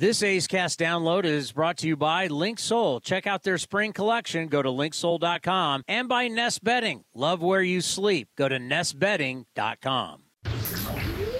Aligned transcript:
This 0.00 0.22
A's 0.22 0.46
Cast 0.46 0.80
download 0.80 1.26
is 1.26 1.52
brought 1.52 1.76
to 1.76 1.86
you 1.86 1.94
by 1.94 2.26
Link 2.28 2.56
Linksoul. 2.56 3.02
Check 3.02 3.26
out 3.26 3.42
their 3.42 3.58
spring 3.58 3.92
collection. 3.92 4.48
Go 4.48 4.62
to 4.62 4.70
linksoul.com 4.70 5.84
and 5.86 6.08
by 6.08 6.26
Nest 6.26 6.64
Bedding. 6.64 7.04
Love 7.14 7.42
where 7.42 7.60
you 7.60 7.82
sleep. 7.82 8.28
Go 8.34 8.48
to 8.48 8.58
nestbedding.com. 8.58 10.22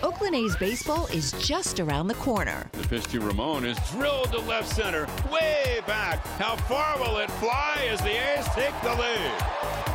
Oakland 0.03 0.34
A's 0.34 0.57
baseball 0.57 1.07
is 1.07 1.33
just 1.41 1.81
around 1.81 2.09
the 2.09 2.15
corner. 2.17 2.69
The 2.73 2.87
pitch 2.87 3.05
to 3.05 3.20
Ramon 3.20 3.65
is 3.65 3.79
drilled 3.93 4.31
to 4.33 4.41
left 4.41 4.69
center, 4.69 5.09
way 5.33 5.81
back. 5.87 6.19
How 6.37 6.56
far 6.56 6.98
will 6.98 7.17
it 7.17 7.31
fly 7.31 7.89
as 7.91 8.03
the 8.03 8.11
A's 8.11 8.45
take 8.48 8.79
the 8.83 8.95
lead? 8.95 9.59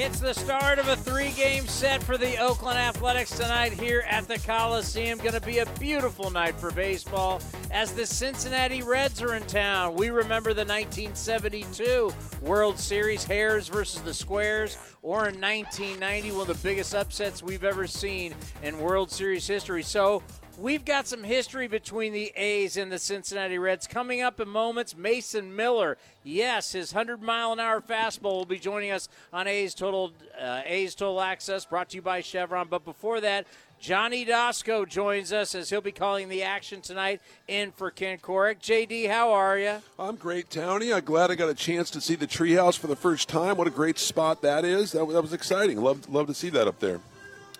It's 0.00 0.20
the 0.20 0.32
start 0.32 0.78
of 0.78 0.86
a 0.86 0.94
three 0.94 1.32
game 1.32 1.66
set 1.66 2.00
for 2.04 2.16
the 2.16 2.36
Oakland 2.36 2.78
Athletics 2.78 3.36
tonight 3.36 3.72
here 3.72 4.04
at 4.08 4.28
the 4.28 4.38
Coliseum. 4.38 5.18
Going 5.18 5.32
to 5.32 5.40
be 5.40 5.58
a 5.58 5.66
beautiful 5.80 6.30
night 6.30 6.54
for 6.54 6.70
baseball 6.70 7.40
as 7.72 7.90
the 7.90 8.06
Cincinnati 8.06 8.80
Reds 8.84 9.20
are 9.20 9.34
in 9.34 9.42
town. 9.46 9.96
We 9.96 10.10
remember 10.10 10.54
the 10.54 10.64
1972 10.64 12.12
World 12.42 12.78
Series, 12.78 13.24
Hairs 13.24 13.66
versus 13.66 14.00
the 14.02 14.14
Squares, 14.14 14.78
or 15.02 15.30
in 15.30 15.40
1990, 15.40 16.30
one 16.30 16.42
of 16.42 16.46
the 16.46 16.54
biggest 16.68 16.94
upsets 16.94 17.42
we've 17.42 17.64
ever 17.64 17.88
seen 17.88 18.36
in 18.62 18.78
World 18.78 19.10
Series 19.10 19.48
history. 19.48 19.82
So, 19.82 20.22
We've 20.58 20.84
got 20.84 21.06
some 21.06 21.22
history 21.22 21.68
between 21.68 22.12
the 22.12 22.32
A's 22.34 22.76
and 22.76 22.90
the 22.90 22.98
Cincinnati 22.98 23.58
Reds 23.58 23.86
coming 23.86 24.22
up 24.22 24.40
in 24.40 24.48
moments. 24.48 24.96
Mason 24.96 25.54
Miller, 25.54 25.96
yes, 26.24 26.72
his 26.72 26.92
100 26.92 27.22
mile 27.22 27.52
an 27.52 27.60
hour 27.60 27.80
fastball 27.80 28.38
will 28.38 28.44
be 28.44 28.58
joining 28.58 28.90
us 28.90 29.08
on 29.32 29.46
A's 29.46 29.72
Total 29.72 30.12
uh, 30.36 30.62
A's 30.66 30.96
Total 30.96 31.20
Access, 31.20 31.64
brought 31.64 31.90
to 31.90 31.96
you 31.96 32.02
by 32.02 32.22
Chevron. 32.22 32.66
But 32.68 32.84
before 32.84 33.20
that, 33.20 33.46
Johnny 33.78 34.26
Doskow 34.26 34.88
joins 34.88 35.32
us 35.32 35.54
as 35.54 35.70
he'll 35.70 35.80
be 35.80 35.92
calling 35.92 36.28
the 36.28 36.42
action 36.42 36.80
tonight 36.80 37.20
in 37.46 37.70
for 37.70 37.92
Ken 37.92 38.18
Korach. 38.18 38.58
JD, 38.58 39.08
how 39.08 39.30
are 39.30 39.56
you? 39.60 39.76
I'm 39.96 40.16
great, 40.16 40.50
Tony. 40.50 40.92
I'm 40.92 41.04
glad 41.04 41.30
I 41.30 41.36
got 41.36 41.50
a 41.50 41.54
chance 41.54 41.88
to 41.90 42.00
see 42.00 42.16
the 42.16 42.26
treehouse 42.26 42.76
for 42.76 42.88
the 42.88 42.96
first 42.96 43.28
time. 43.28 43.56
What 43.56 43.68
a 43.68 43.70
great 43.70 43.96
spot 43.96 44.42
that 44.42 44.64
is. 44.64 44.90
That, 44.90 45.06
that 45.06 45.22
was 45.22 45.32
exciting. 45.32 45.80
Love, 45.80 46.08
love 46.08 46.26
to 46.26 46.34
see 46.34 46.50
that 46.50 46.66
up 46.66 46.80
there. 46.80 46.98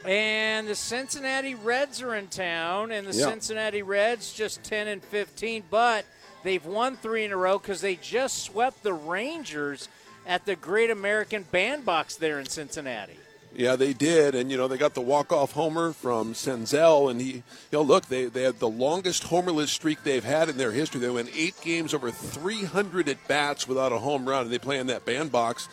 And 0.05 0.69
the 0.69 0.75
Cincinnati 0.75 1.55
Reds 1.55 2.03
are 2.03 2.15
in 2.15 2.29
town, 2.29 2.93
and 2.93 3.07
the 3.07 3.17
yeah. 3.17 3.27
Cincinnati 3.27 3.83
Reds 3.83 4.33
just 4.33 4.63
10 4.65 4.89
and 4.89 5.03
15, 5.03 5.65
but 5.71 6.05
they've 6.45 6.65
won 6.65 6.97
three 6.97 7.25
in 7.25 7.33
a 7.33 7.37
row 7.37 7.59
because 7.59 7.81
they 7.81 7.97
just 7.97 8.45
swept 8.45 8.83
the 8.83 8.93
Rangers 8.93 9.89
at 10.27 10.45
the 10.47 10.55
Great 10.55 10.91
American 10.91 11.45
Bandbox 11.51 12.17
there 12.17 12.39
in 12.39 12.47
Cincinnati. 12.47 13.19
Yeah, 13.55 13.77
they 13.77 13.93
did, 13.93 14.35
and 14.35 14.51
you 14.51 14.57
know 14.57 14.69
they 14.69 14.77
got 14.77 14.95
the 14.95 15.01
walk-off 15.01 15.53
homer 15.53 15.93
from 15.93 16.35
Senzel, 16.35 17.11
and 17.11 17.21
he, 17.21 17.33
you 17.33 17.43
know, 17.73 17.83
look, 17.83 18.07
they 18.07 18.27
they 18.27 18.43
had 18.43 18.61
the 18.61 18.69
longest 18.69 19.25
homerless 19.25 19.69
streak 19.69 20.05
they've 20.05 20.23
had 20.23 20.49
in 20.49 20.59
their 20.59 20.71
history. 20.71 21.01
They 21.01 21.11
went 21.11 21.31
eight 21.35 21.61
games 21.63 21.95
over 21.95 22.11
300 22.11 23.09
at 23.09 23.27
bats 23.27 23.67
without 23.67 23.91
a 23.91 23.99
home 23.99 24.29
run, 24.29 24.43
and 24.43 24.51
they 24.53 24.59
play 24.59 24.79
in 24.79 24.87
that 24.89 25.05
bandbox 25.05 25.69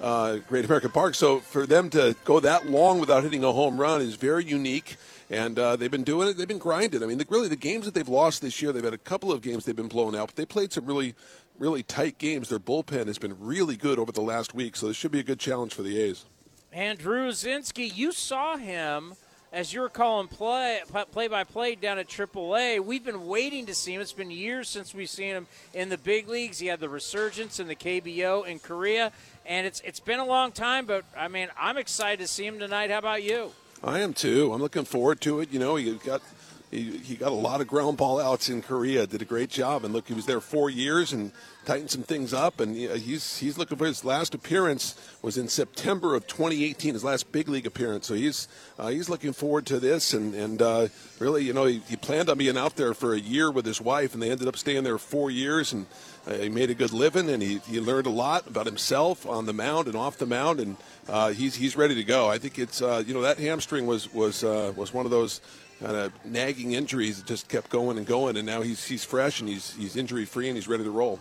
uh, 0.00 0.36
Great 0.48 0.64
American 0.64 0.90
Park. 0.90 1.14
So 1.14 1.40
for 1.40 1.66
them 1.66 1.90
to 1.90 2.16
go 2.24 2.40
that 2.40 2.68
long 2.68 3.00
without 3.00 3.22
hitting 3.22 3.44
a 3.44 3.52
home 3.52 3.78
run 3.78 4.00
is 4.00 4.14
very 4.14 4.44
unique. 4.44 4.96
And 5.30 5.58
uh, 5.58 5.76
they've 5.76 5.90
been 5.90 6.04
doing 6.04 6.28
it. 6.28 6.36
They've 6.36 6.46
been 6.46 6.58
grinding. 6.58 7.02
I 7.02 7.06
mean, 7.06 7.18
the, 7.18 7.26
really, 7.28 7.48
the 7.48 7.56
games 7.56 7.86
that 7.86 7.94
they've 7.94 8.08
lost 8.08 8.42
this 8.42 8.60
year, 8.60 8.72
they've 8.72 8.84
had 8.84 8.94
a 8.94 8.98
couple 8.98 9.32
of 9.32 9.40
games 9.40 9.64
they've 9.64 9.74
been 9.74 9.88
blown 9.88 10.14
out, 10.14 10.28
but 10.28 10.36
they 10.36 10.44
played 10.44 10.72
some 10.72 10.84
really, 10.84 11.14
really 11.58 11.82
tight 11.82 12.18
games. 12.18 12.50
Their 12.50 12.58
bullpen 12.58 13.06
has 13.06 13.18
been 13.18 13.36
really 13.40 13.76
good 13.76 13.98
over 13.98 14.12
the 14.12 14.20
last 14.20 14.54
week, 14.54 14.76
so 14.76 14.88
this 14.88 14.96
should 14.96 15.12
be 15.12 15.20
a 15.20 15.24
good 15.24 15.40
challenge 15.40 15.72
for 15.72 15.82
the 15.82 15.98
A's. 15.98 16.26
And 16.72 16.98
Drew 16.98 17.28
Rucinski, 17.28 17.96
you 17.96 18.12
saw 18.12 18.56
him 18.56 19.14
as 19.54 19.72
you 19.72 19.80
were 19.80 19.88
calling 19.88 20.26
play 20.26 20.82
play 21.12 21.28
by 21.28 21.44
play 21.44 21.76
down 21.76 21.98
at 21.98 22.08
AAA. 22.08 22.84
We've 22.84 23.04
been 23.04 23.26
waiting 23.26 23.66
to 23.66 23.74
see 23.74 23.94
him. 23.94 24.00
It's 24.00 24.12
been 24.12 24.32
years 24.32 24.68
since 24.68 24.92
we've 24.92 25.08
seen 25.08 25.36
him 25.36 25.46
in 25.72 25.88
the 25.88 25.96
big 25.96 26.28
leagues. 26.28 26.58
He 26.58 26.66
had 26.66 26.80
the 26.80 26.88
resurgence 26.88 27.60
in 27.60 27.68
the 27.68 27.76
KBO 27.76 28.46
in 28.46 28.58
Korea 28.58 29.12
and 29.46 29.66
it's 29.66 29.80
it's 29.80 30.00
been 30.00 30.20
a 30.20 30.24
long 30.24 30.52
time, 30.52 30.86
but 30.86 31.04
I 31.16 31.28
mean, 31.28 31.48
I'm 31.58 31.76
excited 31.76 32.20
to 32.20 32.26
see 32.26 32.46
him 32.46 32.58
tonight. 32.58 32.90
How 32.90 32.98
about 32.98 33.22
you? 33.22 33.52
I 33.82 34.00
am 34.00 34.14
too. 34.14 34.52
I'm 34.52 34.60
looking 34.60 34.84
forward 34.84 35.20
to 35.22 35.40
it. 35.40 35.52
You 35.52 35.58
know, 35.58 35.76
he 35.76 35.92
got 35.94 36.22
he, 36.70 36.98
he 36.98 37.14
got 37.14 37.30
a 37.30 37.34
lot 37.34 37.60
of 37.60 37.68
ground 37.68 37.96
ball 37.96 38.18
outs 38.18 38.48
in 38.48 38.62
Korea. 38.62 39.06
Did 39.06 39.22
a 39.22 39.26
great 39.26 39.50
job, 39.50 39.84
and 39.84 39.94
look, 39.94 40.08
he 40.08 40.14
was 40.14 40.26
there 40.26 40.40
four 40.40 40.70
years 40.70 41.12
and 41.12 41.30
tightened 41.64 41.90
some 41.90 42.02
things 42.02 42.34
up. 42.34 42.60
And 42.60 42.74
he's 42.74 43.38
he's 43.38 43.56
looking 43.56 43.78
for 43.78 43.86
his 43.86 44.04
last 44.04 44.34
appearance 44.34 44.98
was 45.22 45.38
in 45.38 45.48
September 45.48 46.14
of 46.14 46.26
2018, 46.26 46.94
his 46.94 47.04
last 47.04 47.30
big 47.30 47.48
league 47.48 47.66
appearance. 47.66 48.06
So 48.06 48.14
he's 48.14 48.48
uh, 48.78 48.88
he's 48.88 49.08
looking 49.08 49.32
forward 49.32 49.66
to 49.66 49.78
this, 49.78 50.14
and 50.14 50.34
and 50.34 50.60
uh, 50.60 50.88
really, 51.18 51.44
you 51.44 51.52
know, 51.52 51.66
he, 51.66 51.80
he 51.88 51.96
planned 51.96 52.28
on 52.28 52.38
being 52.38 52.58
out 52.58 52.76
there 52.76 52.94
for 52.94 53.14
a 53.14 53.20
year 53.20 53.50
with 53.50 53.66
his 53.66 53.80
wife, 53.80 54.14
and 54.14 54.22
they 54.22 54.30
ended 54.30 54.48
up 54.48 54.56
staying 54.56 54.84
there 54.84 54.98
four 54.98 55.30
years 55.30 55.72
and 55.72 55.86
uh, 56.26 56.34
he 56.34 56.48
made 56.48 56.70
a 56.70 56.74
good 56.74 56.92
living, 56.92 57.28
and 57.28 57.42
he, 57.42 57.58
he 57.58 57.80
learned 57.80 58.06
a 58.06 58.10
lot 58.10 58.46
about 58.46 58.66
himself 58.66 59.26
on 59.26 59.46
the 59.46 59.52
mound 59.52 59.88
and 59.88 59.96
off 59.96 60.16
the 60.16 60.26
mound, 60.26 60.58
and 60.60 60.76
uh, 61.08 61.30
he's 61.30 61.54
he's 61.54 61.76
ready 61.76 61.94
to 61.94 62.04
go. 62.04 62.28
I 62.28 62.38
think 62.38 62.58
it's 62.58 62.80
uh, 62.80 63.02
you 63.06 63.12
know 63.12 63.22
that 63.22 63.38
hamstring 63.38 63.86
was 63.86 64.12
was 64.12 64.42
uh, 64.42 64.72
was 64.76 64.94
one 64.94 65.04
of 65.04 65.10
those 65.10 65.40
kind 65.80 65.96
of 65.96 66.12
nagging 66.24 66.72
injuries 66.72 67.18
that 67.18 67.26
just 67.26 67.48
kept 67.48 67.68
going 67.68 67.98
and 67.98 68.06
going, 68.06 68.36
and 68.36 68.46
now 68.46 68.62
he's 68.62 68.86
he's 68.86 69.04
fresh 69.04 69.40
and 69.40 69.48
he's 69.48 69.74
he's 69.74 69.96
injury 69.96 70.24
free 70.24 70.48
and 70.48 70.56
he's 70.56 70.68
ready 70.68 70.84
to 70.84 70.90
roll. 70.90 71.20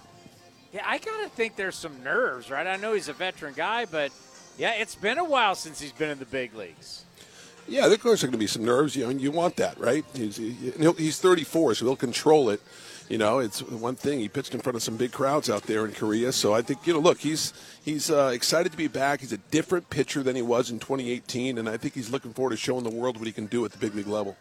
Yeah, 0.71 0.83
I 0.85 0.97
gotta 0.97 1.29
think 1.29 1.55
there's 1.55 1.75
some 1.75 2.01
nerves, 2.03 2.49
right? 2.49 2.65
I 2.65 2.77
know 2.77 2.93
he's 2.93 3.09
a 3.09 3.13
veteran 3.13 3.53
guy, 3.55 3.85
but 3.85 4.11
yeah, 4.57 4.73
it's 4.75 4.95
been 4.95 5.17
a 5.17 5.23
while 5.23 5.55
since 5.55 5.81
he's 5.81 5.91
been 5.91 6.09
in 6.09 6.19
the 6.19 6.25
big 6.25 6.55
leagues. 6.55 7.03
Yeah, 7.67 7.87
of 7.87 7.99
course 8.01 8.21
there 8.21 8.27
are 8.27 8.31
going 8.31 8.39
to 8.39 8.43
be 8.43 8.47
some 8.47 8.65
nerves. 8.65 8.95
You 8.95 9.05
know, 9.05 9.09
you 9.11 9.31
want 9.31 9.55
that, 9.57 9.79
right? 9.79 10.03
He's 10.13 10.37
he's 10.37 11.19
34, 11.19 11.75
so 11.75 11.85
he'll 11.85 11.95
control 11.95 12.49
it 12.49 12.61
you 13.09 13.17
know, 13.17 13.39
it's 13.39 13.61
one 13.61 13.95
thing. 13.95 14.19
He 14.19 14.29
pitched 14.29 14.53
in 14.53 14.61
front 14.61 14.75
of 14.75 14.83
some 14.83 14.97
big 14.97 15.11
crowds 15.11 15.49
out 15.49 15.63
there 15.63 15.85
in 15.85 15.91
Korea, 15.91 16.31
so 16.31 16.53
I 16.53 16.61
think 16.61 16.87
you 16.87 16.93
know, 16.93 16.99
look, 16.99 17.19
he's 17.19 17.53
he's 17.83 18.09
uh, 18.09 18.31
excited 18.33 18.71
to 18.71 18.77
be 18.77 18.87
back. 18.87 19.19
He's 19.19 19.33
a 19.33 19.37
different 19.37 19.89
pitcher 19.89 20.23
than 20.23 20.35
he 20.35 20.41
was 20.41 20.71
in 20.71 20.79
2018, 20.79 21.57
and 21.57 21.69
I 21.69 21.77
think 21.77 21.93
he's 21.93 22.09
looking 22.09 22.33
forward 22.33 22.51
to 22.51 22.57
showing 22.57 22.83
the 22.83 22.89
world 22.89 23.17
what 23.17 23.27
he 23.27 23.33
can 23.33 23.47
do 23.47 23.65
at 23.65 23.71
the 23.71 23.77
big 23.77 23.95
league 23.95 24.07
level. 24.07 24.37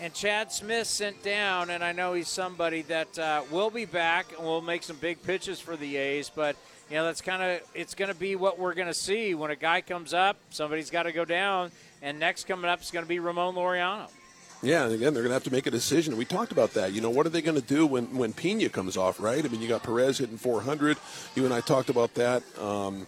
And 0.00 0.12
Chad 0.12 0.50
Smith 0.50 0.86
sent 0.86 1.22
down, 1.22 1.70
and 1.70 1.84
I 1.84 1.92
know 1.92 2.14
he's 2.14 2.28
somebody 2.28 2.82
that 2.82 3.18
uh, 3.18 3.42
will 3.50 3.70
be 3.70 3.84
back 3.84 4.26
and 4.36 4.44
will 4.44 4.60
make 4.60 4.82
some 4.82 4.96
big 4.96 5.22
pitches 5.22 5.60
for 5.60 5.76
the 5.76 5.96
A's, 5.96 6.30
but 6.34 6.56
you 6.90 6.96
know 6.96 7.04
that's 7.04 7.20
kind 7.20 7.42
of 7.42 7.60
it's 7.74 7.94
going 7.94 8.12
to 8.12 8.18
be 8.18 8.36
what 8.36 8.58
we're 8.58 8.74
going 8.74 8.88
to 8.88 8.94
see 8.94 9.34
when 9.34 9.50
a 9.50 9.56
guy 9.56 9.80
comes 9.80 10.12
up. 10.12 10.36
Somebody's 10.50 10.90
got 10.90 11.04
to 11.04 11.12
go 11.12 11.24
down, 11.24 11.70
and 12.02 12.18
next 12.18 12.46
coming 12.46 12.70
up 12.70 12.82
is 12.82 12.90
going 12.90 13.04
to 13.04 13.08
be 13.08 13.18
Ramon 13.18 13.54
Laureano. 13.54 14.08
Yeah, 14.64 14.84
and 14.84 14.94
again, 14.94 15.12
they're 15.12 15.22
going 15.22 15.30
to 15.30 15.34
have 15.34 15.44
to 15.44 15.52
make 15.52 15.66
a 15.66 15.70
decision. 15.70 16.16
We 16.16 16.24
talked 16.24 16.50
about 16.50 16.72
that. 16.72 16.92
You 16.94 17.02
know, 17.02 17.10
what 17.10 17.26
are 17.26 17.28
they 17.28 17.42
going 17.42 17.60
to 17.60 17.66
do 17.66 17.86
when 17.86 18.16
when 18.16 18.32
Pena 18.32 18.68
comes 18.70 18.96
off? 18.96 19.20
Right? 19.20 19.44
I 19.44 19.48
mean, 19.48 19.60
you 19.60 19.68
got 19.68 19.82
Perez 19.82 20.18
hitting 20.18 20.38
400. 20.38 20.96
You 21.34 21.44
and 21.44 21.52
I 21.52 21.60
talked 21.60 21.90
about 21.90 22.14
that. 22.14 22.42
Um, 22.58 23.06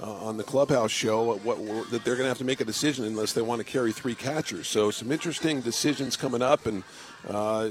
uh, 0.00 0.10
on 0.10 0.36
the 0.38 0.42
clubhouse 0.42 0.90
show 0.90 1.22
what, 1.22 1.40
what, 1.40 1.90
that 1.90 2.02
they're 2.02 2.14
going 2.14 2.24
to 2.24 2.28
have 2.28 2.38
to 2.38 2.44
make 2.44 2.60
a 2.60 2.64
decision 2.64 3.04
unless 3.04 3.34
they 3.34 3.42
want 3.42 3.58
to 3.58 3.64
carry 3.64 3.92
three 3.92 4.14
catchers. 4.14 4.66
So 4.66 4.90
some 4.90 5.12
interesting 5.12 5.60
decisions 5.60 6.16
coming 6.16 6.40
up, 6.40 6.64
and 6.64 6.82
uh, 7.28 7.68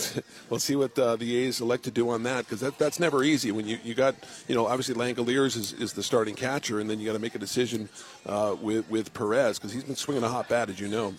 we'll 0.50 0.60
see 0.60 0.76
what 0.76 0.96
uh, 0.98 1.16
the 1.16 1.36
A's 1.36 1.60
elect 1.60 1.84
to 1.84 1.90
do 1.90 2.10
on 2.10 2.22
that 2.22 2.44
because 2.44 2.60
that, 2.60 2.78
that's 2.78 3.00
never 3.00 3.24
easy 3.24 3.50
when 3.50 3.66
you, 3.66 3.78
you 3.82 3.94
got 3.94 4.14
you 4.46 4.54
know 4.54 4.66
obviously 4.66 4.94
Langeliers 4.94 5.56
is, 5.56 5.72
is 5.72 5.92
the 5.92 6.02
starting 6.02 6.34
catcher, 6.34 6.80
and 6.80 6.88
then 6.88 7.00
you 7.00 7.06
got 7.06 7.14
to 7.14 7.18
make 7.18 7.34
a 7.34 7.40
decision 7.40 7.88
uh, 8.26 8.54
with 8.60 8.88
with 8.88 9.12
Perez 9.12 9.58
because 9.58 9.72
he's 9.72 9.84
been 9.84 9.96
swinging 9.96 10.22
a 10.22 10.28
hot 10.28 10.48
bat 10.48 10.70
as 10.70 10.78
you 10.78 10.88
know. 10.88 11.12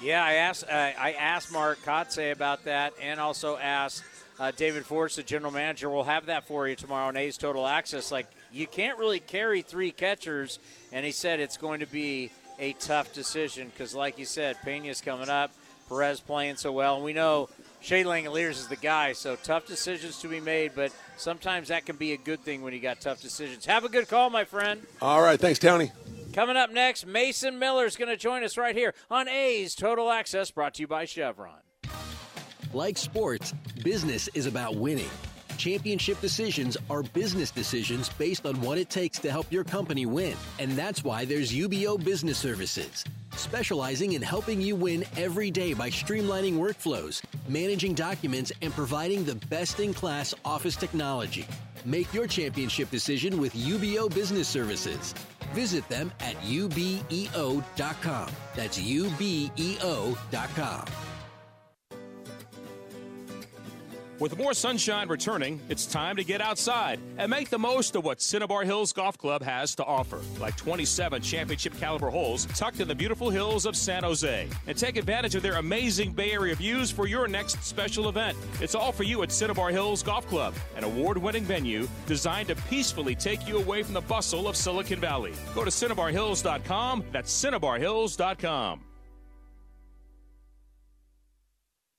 Yeah, 0.00 0.24
I 0.24 0.34
asked 0.34 0.64
uh, 0.64 0.72
I 0.72 1.16
asked 1.18 1.52
Mark 1.52 1.78
Kotsay 1.84 2.32
about 2.32 2.64
that, 2.64 2.92
and 3.02 3.18
also 3.18 3.56
asked 3.56 4.04
uh, 4.38 4.52
David 4.56 4.86
Forst, 4.86 5.16
the 5.16 5.22
general 5.22 5.52
manager, 5.52 5.90
We'll 5.90 6.04
have 6.04 6.26
that 6.26 6.46
for 6.46 6.68
you 6.68 6.76
tomorrow 6.76 7.08
on 7.08 7.16
A's 7.16 7.36
Total 7.36 7.66
Access. 7.66 8.12
Like, 8.12 8.26
you 8.52 8.66
can't 8.66 8.98
really 8.98 9.20
carry 9.20 9.62
three 9.62 9.90
catchers, 9.90 10.58
and 10.92 11.04
he 11.04 11.12
said 11.12 11.40
it's 11.40 11.56
going 11.56 11.80
to 11.80 11.86
be 11.86 12.30
a 12.58 12.72
tough 12.74 13.12
decision 13.12 13.68
because, 13.68 13.94
like 13.94 14.18
you 14.18 14.24
said, 14.24 14.56
Pena's 14.64 15.00
coming 15.00 15.28
up, 15.28 15.52
Perez 15.88 16.20
playing 16.20 16.56
so 16.56 16.72
well, 16.72 16.96
and 16.96 17.04
we 17.04 17.12
know 17.12 17.48
Shea 17.80 18.04
Langeliers 18.04 18.50
is 18.50 18.68
the 18.68 18.76
guy, 18.76 19.12
so 19.12 19.36
tough 19.36 19.66
decisions 19.66 20.20
to 20.20 20.28
be 20.28 20.40
made, 20.40 20.72
but 20.74 20.92
sometimes 21.16 21.68
that 21.68 21.86
can 21.86 21.96
be 21.96 22.12
a 22.12 22.16
good 22.16 22.40
thing 22.40 22.62
when 22.62 22.72
you 22.72 22.80
got 22.80 23.00
tough 23.00 23.20
decisions. 23.20 23.66
Have 23.66 23.84
a 23.84 23.88
good 23.88 24.08
call, 24.08 24.30
my 24.30 24.44
friend. 24.44 24.82
All 25.02 25.20
right, 25.22 25.38
thanks, 25.40 25.58
Tony. 25.58 25.90
Coming 26.38 26.56
up 26.56 26.70
next, 26.70 27.04
Mason 27.04 27.58
Miller 27.58 27.84
is 27.84 27.96
going 27.96 28.10
to 28.10 28.16
join 28.16 28.44
us 28.44 28.56
right 28.56 28.76
here 28.76 28.94
on 29.10 29.26
A's 29.26 29.74
Total 29.74 30.08
Access, 30.08 30.52
brought 30.52 30.74
to 30.74 30.82
you 30.82 30.86
by 30.86 31.04
Chevron. 31.04 31.58
Like 32.72 32.96
sports, 32.96 33.52
business 33.82 34.28
is 34.34 34.46
about 34.46 34.76
winning. 34.76 35.10
Championship 35.56 36.20
decisions 36.20 36.76
are 36.88 37.02
business 37.02 37.50
decisions 37.50 38.08
based 38.10 38.46
on 38.46 38.60
what 38.60 38.78
it 38.78 38.88
takes 38.88 39.18
to 39.18 39.32
help 39.32 39.50
your 39.50 39.64
company 39.64 40.06
win. 40.06 40.36
And 40.60 40.70
that's 40.78 41.02
why 41.02 41.24
there's 41.24 41.50
UBEO 41.50 42.04
Business 42.04 42.38
Services, 42.38 43.02
specializing 43.34 44.12
in 44.12 44.22
helping 44.22 44.60
you 44.60 44.76
win 44.76 45.04
every 45.16 45.50
day 45.50 45.74
by 45.74 45.90
streamlining 45.90 46.54
workflows, 46.54 47.20
managing 47.48 47.94
documents, 47.94 48.52
and 48.62 48.72
providing 48.72 49.24
the 49.24 49.34
best 49.50 49.80
in 49.80 49.92
class 49.92 50.34
office 50.44 50.76
technology. 50.76 51.48
Make 51.84 52.14
your 52.14 52.28
championship 52.28 52.92
decision 52.92 53.40
with 53.40 53.54
UBEO 53.54 54.14
Business 54.14 54.46
Services. 54.46 55.16
Visit 55.52 55.88
them 55.88 56.12
at 56.20 56.36
ubeo.com. 56.36 58.30
That's 58.54 58.78
ubeo.com. 58.78 60.84
With 64.20 64.36
more 64.36 64.52
sunshine 64.52 65.08
returning, 65.08 65.60
it's 65.68 65.86
time 65.86 66.16
to 66.16 66.24
get 66.24 66.40
outside 66.40 66.98
and 67.18 67.30
make 67.30 67.50
the 67.50 67.58
most 67.58 67.94
of 67.94 68.04
what 68.04 68.20
Cinnabar 68.20 68.64
Hills 68.64 68.92
Golf 68.92 69.16
Club 69.16 69.42
has 69.42 69.76
to 69.76 69.84
offer, 69.84 70.20
like 70.40 70.56
27 70.56 71.22
championship 71.22 71.78
caliber 71.78 72.10
holes 72.10 72.46
tucked 72.46 72.80
in 72.80 72.88
the 72.88 72.96
beautiful 72.96 73.30
hills 73.30 73.64
of 73.64 73.76
San 73.76 74.02
Jose. 74.02 74.48
And 74.66 74.76
take 74.76 74.96
advantage 74.96 75.36
of 75.36 75.42
their 75.44 75.54
amazing 75.58 76.12
Bay 76.14 76.32
Area 76.32 76.56
views 76.56 76.90
for 76.90 77.06
your 77.06 77.28
next 77.28 77.62
special 77.62 78.08
event. 78.08 78.36
It's 78.60 78.74
all 78.74 78.90
for 78.90 79.04
you 79.04 79.22
at 79.22 79.30
Cinnabar 79.30 79.70
Hills 79.70 80.02
Golf 80.02 80.26
Club, 80.26 80.52
an 80.76 80.82
award 80.82 81.16
winning 81.16 81.44
venue 81.44 81.86
designed 82.06 82.48
to 82.48 82.56
peacefully 82.56 83.14
take 83.14 83.46
you 83.46 83.58
away 83.58 83.84
from 83.84 83.94
the 83.94 84.00
bustle 84.00 84.48
of 84.48 84.56
Silicon 84.56 84.98
Valley. 84.98 85.32
Go 85.54 85.64
to 85.64 85.70
CinnabarHills.com. 85.70 87.04
That's 87.12 87.44
CinnabarHills.com. 87.44 88.87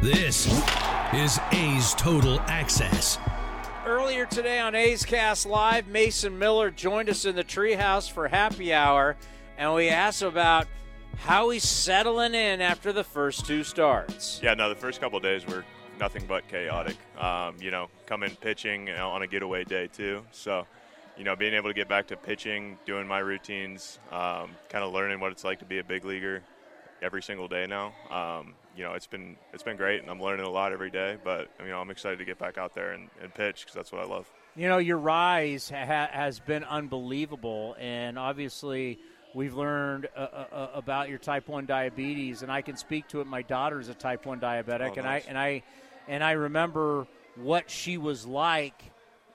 This 0.00 0.46
is 1.14 1.38
A's 1.52 1.94
Total 1.94 2.40
Access. 2.40 3.18
Earlier 3.86 4.26
today 4.26 4.58
on 4.58 4.74
A's 4.74 5.04
Cast 5.04 5.46
Live, 5.46 5.86
Mason 5.86 6.38
Miller 6.38 6.70
joined 6.70 7.08
us 7.08 7.24
in 7.24 7.36
the 7.36 7.44
treehouse 7.44 8.10
for 8.10 8.28
happy 8.28 8.72
hour, 8.72 9.16
and 9.56 9.74
we 9.74 9.88
asked 9.88 10.22
about 10.22 10.66
how 11.18 11.50
he's 11.50 11.62
settling 11.62 12.34
in 12.34 12.60
after 12.60 12.92
the 12.92 13.04
first 13.04 13.46
two 13.46 13.62
starts. 13.62 14.40
Yeah, 14.42 14.54
no, 14.54 14.68
the 14.68 14.74
first 14.74 15.00
couple 15.00 15.20
days 15.20 15.46
were 15.46 15.64
nothing 16.00 16.24
but 16.26 16.48
chaotic. 16.48 16.96
Um, 17.18 17.56
you 17.60 17.70
know, 17.70 17.88
coming 18.06 18.34
pitching 18.40 18.90
on 18.90 19.22
a 19.22 19.26
getaway 19.26 19.62
day 19.64 19.86
too. 19.86 20.24
So, 20.32 20.66
you 21.16 21.24
know, 21.24 21.36
being 21.36 21.54
able 21.54 21.70
to 21.70 21.74
get 21.74 21.88
back 21.88 22.08
to 22.08 22.16
pitching, 22.16 22.78
doing 22.86 23.06
my 23.06 23.20
routines, 23.20 24.00
um, 24.10 24.50
kind 24.68 24.82
of 24.82 24.92
learning 24.92 25.20
what 25.20 25.30
it's 25.30 25.44
like 25.44 25.60
to 25.60 25.64
be 25.64 25.78
a 25.78 25.84
big 25.84 26.04
leaguer 26.04 26.42
every 27.02 27.22
single 27.22 27.46
day 27.46 27.66
now. 27.66 27.92
Um, 28.10 28.54
you 28.76 28.84
know, 28.84 28.92
it's 28.94 29.06
been 29.06 29.36
it's 29.52 29.62
been 29.62 29.76
great, 29.76 30.00
and 30.00 30.10
I'm 30.10 30.20
learning 30.20 30.46
a 30.46 30.50
lot 30.50 30.72
every 30.72 30.90
day. 30.90 31.16
But 31.22 31.50
you 31.60 31.70
know, 31.70 31.80
I'm 31.80 31.90
excited 31.90 32.18
to 32.18 32.24
get 32.24 32.38
back 32.38 32.58
out 32.58 32.74
there 32.74 32.92
and, 32.92 33.08
and 33.22 33.32
pitch 33.32 33.60
because 33.60 33.74
that's 33.74 33.92
what 33.92 34.02
I 34.02 34.06
love. 34.06 34.30
You 34.56 34.68
know, 34.68 34.78
your 34.78 34.98
rise 34.98 35.70
ha- 35.70 36.08
has 36.10 36.40
been 36.40 36.64
unbelievable, 36.64 37.76
and 37.78 38.18
obviously. 38.18 38.98
We've 39.34 39.54
learned 39.54 40.08
uh, 40.14 40.20
uh, 40.20 40.44
uh, 40.52 40.68
about 40.74 41.08
your 41.08 41.16
type 41.16 41.48
one 41.48 41.64
diabetes, 41.64 42.42
and 42.42 42.52
I 42.52 42.60
can 42.60 42.76
speak 42.76 43.08
to 43.08 43.22
it. 43.22 43.26
My 43.26 43.40
daughter 43.40 43.80
is 43.80 43.88
a 43.88 43.94
type 43.94 44.26
one 44.26 44.40
diabetic, 44.40 44.90
oh, 44.90 44.94
and 44.96 45.04
nice. 45.04 45.24
I 45.24 45.28
and 45.30 45.38
I 45.38 45.62
and 46.06 46.22
I 46.22 46.32
remember 46.32 47.06
what 47.36 47.70
she 47.70 47.96
was 47.96 48.26
like 48.26 48.82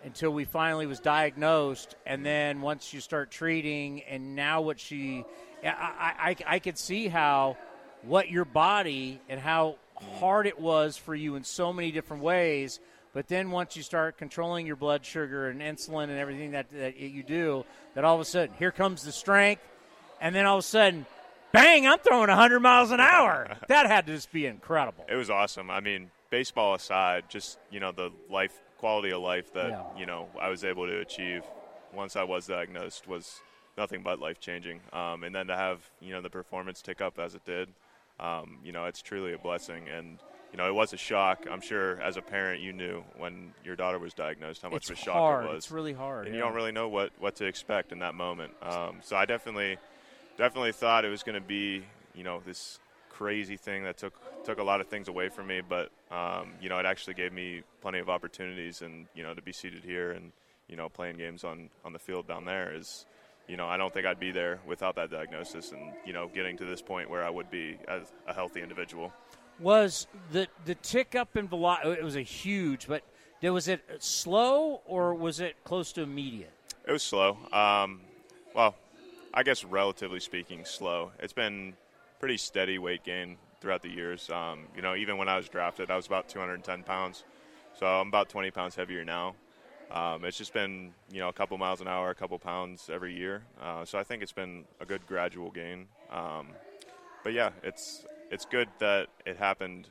until 0.04 0.30
we 0.30 0.46
finally 0.46 0.86
was 0.86 1.00
diagnosed, 1.00 1.96
and 2.06 2.24
then 2.24 2.62
once 2.62 2.94
you 2.94 3.02
start 3.02 3.32
treating, 3.32 4.04
and 4.04 4.36
now 4.36 4.62
what 4.62 4.80
she, 4.80 5.26
I 5.64 5.68
I, 5.68 6.30
I, 6.30 6.36
I 6.46 6.60
could 6.60 6.78
see 6.78 7.08
how 7.08 7.58
what 8.08 8.30
your 8.30 8.46
body 8.46 9.20
and 9.30 9.40
how 9.40 9.76
hard 10.20 10.48
it 10.48 10.60
was 10.60 10.98
for 10.98 11.14
you 11.16 11.36
in 11.36 11.44
so 11.44 11.74
many 11.74 11.92
different 11.92 12.24
ways. 12.24 12.80
But 13.14 13.28
then 13.28 13.52
once 13.52 13.76
you 13.76 13.84
start 13.84 14.18
controlling 14.18 14.68
your 14.68 14.76
blood 14.76 15.04
sugar 15.06 15.50
and 15.50 15.60
insulin 15.62 16.04
and 16.06 16.18
everything 16.20 16.52
that, 16.52 16.68
that 16.72 16.98
you 16.98 17.24
do, 17.24 17.66
that 17.96 18.04
all 18.04 18.16
of 18.16 18.22
a 18.22 18.26
sudden 18.26 18.54
here 18.60 18.72
comes 18.72 19.04
the 19.04 19.12
strength, 19.12 19.62
and 20.22 20.36
then 20.36 20.46
all 20.46 20.58
of 20.58 20.60
a 20.60 20.68
sudden, 20.68 21.06
bang! 21.52 21.88
I'm 21.88 21.98
throwing 22.00 22.28
100 22.30 22.60
miles 22.60 22.92
an 22.92 23.00
hour. 23.00 23.58
that 23.70 23.88
had 23.88 24.06
to 24.08 24.14
just 24.14 24.32
be 24.32 24.46
incredible. 24.46 25.06
It 25.10 25.16
was 25.16 25.30
awesome. 25.32 25.72
I 25.72 25.80
mean, 25.80 26.12
baseball 26.30 26.76
aside, 26.76 27.24
just 27.30 27.58
you 27.72 27.80
know 27.80 27.92
the 27.92 28.12
life 28.30 28.54
quality 28.78 29.12
of 29.12 29.22
life 29.22 29.52
that 29.54 29.70
Yeah. 29.70 29.84
you 29.98 30.06
know 30.06 30.28
I 30.40 30.50
was 30.50 30.64
able 30.64 30.86
to 30.86 31.00
achieve 31.00 31.44
once 31.94 32.16
I 32.16 32.24
was 32.24 32.46
diagnosed 32.46 33.08
was 33.08 33.42
nothing 33.78 34.04
but 34.04 34.20
life 34.20 34.40
changing. 34.40 34.82
Um, 34.94 35.24
and 35.24 35.34
then 35.34 35.48
to 35.48 35.56
have 35.56 35.80
you 36.02 36.12
know 36.14 36.22
the 36.22 36.30
performance 36.30 36.82
tick 36.84 37.02
up 37.02 37.18
as 37.18 37.34
it 37.34 37.44
did, 37.46 37.70
um, 38.20 38.58
you 38.64 38.72
know 38.72 38.86
it's 38.86 39.02
truly 39.02 39.34
a 39.34 39.38
blessing. 39.38 39.88
And 39.90 40.18
you 40.52 40.58
know 40.58 40.68
it 40.68 40.74
was 40.74 40.94
a 40.94 40.98
shock. 40.98 41.46
I'm 41.50 41.62
sure 41.62 42.00
as 42.02 42.18
a 42.18 42.22
parent 42.22 42.62
you 42.62 42.74
knew 42.74 43.04
when 43.18 43.54
your 43.64 43.76
daughter 43.76 44.00
was 44.00 44.14
diagnosed 44.14 44.62
how 44.62 44.70
much 44.70 44.84
It's 44.84 44.90
of 44.92 44.98
a 44.98 45.02
shock 45.02 45.14
hard. 45.16 45.46
it 45.46 45.50
was. 45.50 45.58
It's 45.66 45.72
really 45.72 45.94
hard, 45.94 46.26
and 46.28 46.36
yeah. 46.36 46.40
you 46.42 46.46
don't 46.46 46.56
really 46.56 46.72
know 46.72 46.88
what 46.90 47.12
what 47.20 47.36
to 47.38 47.46
expect 47.46 47.92
in 47.92 48.00
that 48.00 48.16
moment. 48.16 48.54
Um, 48.62 48.98
so 49.04 49.16
I 49.16 49.26
definitely 49.26 49.78
definitely 50.38 50.72
thought 50.72 51.04
it 51.06 51.10
was 51.10 51.24
going 51.24 51.40
to 51.42 51.48
be 51.48 51.84
you 52.16 52.24
know 52.24 52.42
this 52.46 52.80
crazy 53.10 53.58
thing 53.58 53.84
that 53.84 53.98
took 53.98 54.14
took 54.46 54.60
a 54.60 54.64
lot 54.64 54.80
of 54.80 54.88
things 54.88 55.08
away 55.08 55.28
from 55.28 55.48
me 55.48 55.60
but 55.68 55.90
um, 56.12 56.50
you 56.62 56.70
know 56.70 56.78
it 56.78 56.86
actually 56.86 57.16
gave 57.16 57.34
me 57.34 57.64
plenty 57.82 57.98
of 57.98 58.10
opportunities 58.10 58.84
and 58.84 59.08
you 59.16 59.24
know 59.24 59.34
to 59.34 59.42
be 59.42 59.52
seated 59.52 59.84
here 59.84 60.12
and 60.12 60.32
you 60.68 60.76
know 60.76 60.88
playing 60.88 61.18
games 61.18 61.44
on 61.44 61.70
on 61.84 61.94
the 61.94 62.00
field 62.00 62.28
down 62.28 62.46
there 62.46 62.72
is 62.76 63.06
you 63.48 63.58
know 63.58 63.68
I 63.68 63.78
don't 63.78 63.94
think 63.94 64.06
I'd 64.06 64.20
be 64.20 64.32
there 64.32 64.60
without 64.66 64.96
that 64.96 65.10
diagnosis 65.10 65.72
and 65.72 65.94
you 66.06 66.14
know 66.14 66.28
getting 66.34 66.58
to 66.58 66.66
this 66.66 66.82
point 66.82 67.10
where 67.10 67.24
I 67.24 67.30
would 67.30 67.50
be 67.50 67.78
as 67.88 68.12
a 68.28 68.34
healthy 68.34 68.62
individual 68.62 69.14
Was 69.60 70.08
the 70.32 70.48
the 70.66 70.76
tick 70.76 71.16
up 71.16 71.36
in 71.38 71.48
velocity? 71.48 71.92
It 71.92 72.04
was 72.04 72.16
a 72.16 72.22
huge, 72.22 72.88
but 72.88 73.04
there- 73.42 73.54
was 73.54 73.68
it 73.68 73.82
slow 74.00 74.82
or 74.86 75.14
was 75.14 75.40
it 75.40 75.56
close 75.64 75.92
to 75.94 76.02
immediate? 76.02 76.52
It 76.88 76.92
was 76.92 77.04
slow. 77.04 77.38
Um, 77.52 78.02
well, 78.54 78.76
I 79.34 79.44
guess 79.44 79.64
relatively 79.64 80.20
speaking, 80.20 80.66
slow. 80.66 81.12
It's 81.20 81.34
been 81.34 81.76
pretty 82.20 82.38
steady 82.38 82.78
weight 82.80 83.04
gain 83.04 83.38
throughout 83.62 83.82
the 83.82 83.90
years. 83.90 84.30
Um, 84.30 84.68
you 84.76 84.82
know, 84.82 84.96
even 84.96 85.18
when 85.18 85.30
I 85.30 85.38
was 85.38 85.50
drafted, 85.50 85.92
I 85.92 85.96
was 85.96 86.08
about 86.08 86.28
210 86.30 86.84
pounds, 86.84 87.24
so 87.78 87.86
I'm 87.86 88.08
about 88.08 88.30
20 88.30 88.52
pounds 88.52 88.76
heavier 88.76 89.04
now. 89.04 89.36
Um, 89.92 90.26
it's 90.26 90.38
just 90.38 90.54
been 90.54 90.94
you 91.12 91.20
know 91.20 91.30
a 91.30 91.34
couple 91.34 91.58
miles 91.58 91.82
an 91.82 91.88
hour, 91.88 92.10
a 92.10 92.16
couple 92.16 92.38
pounds 92.40 92.90
every 92.92 93.16
year. 93.16 93.44
Uh, 93.62 93.86
so 93.86 93.98
I 93.98 94.04
think 94.04 94.22
it's 94.22 94.34
been 94.34 94.66
a 94.80 94.86
good 94.86 95.06
gradual 95.08 95.52
gain. 95.52 95.88
Um, 96.12 96.48
but 97.24 97.34
yeah, 97.34 97.52
it's 97.64 98.06
it's 98.30 98.46
good 98.46 98.68
that 98.80 99.08
it 99.26 99.38
happened. 99.38 99.90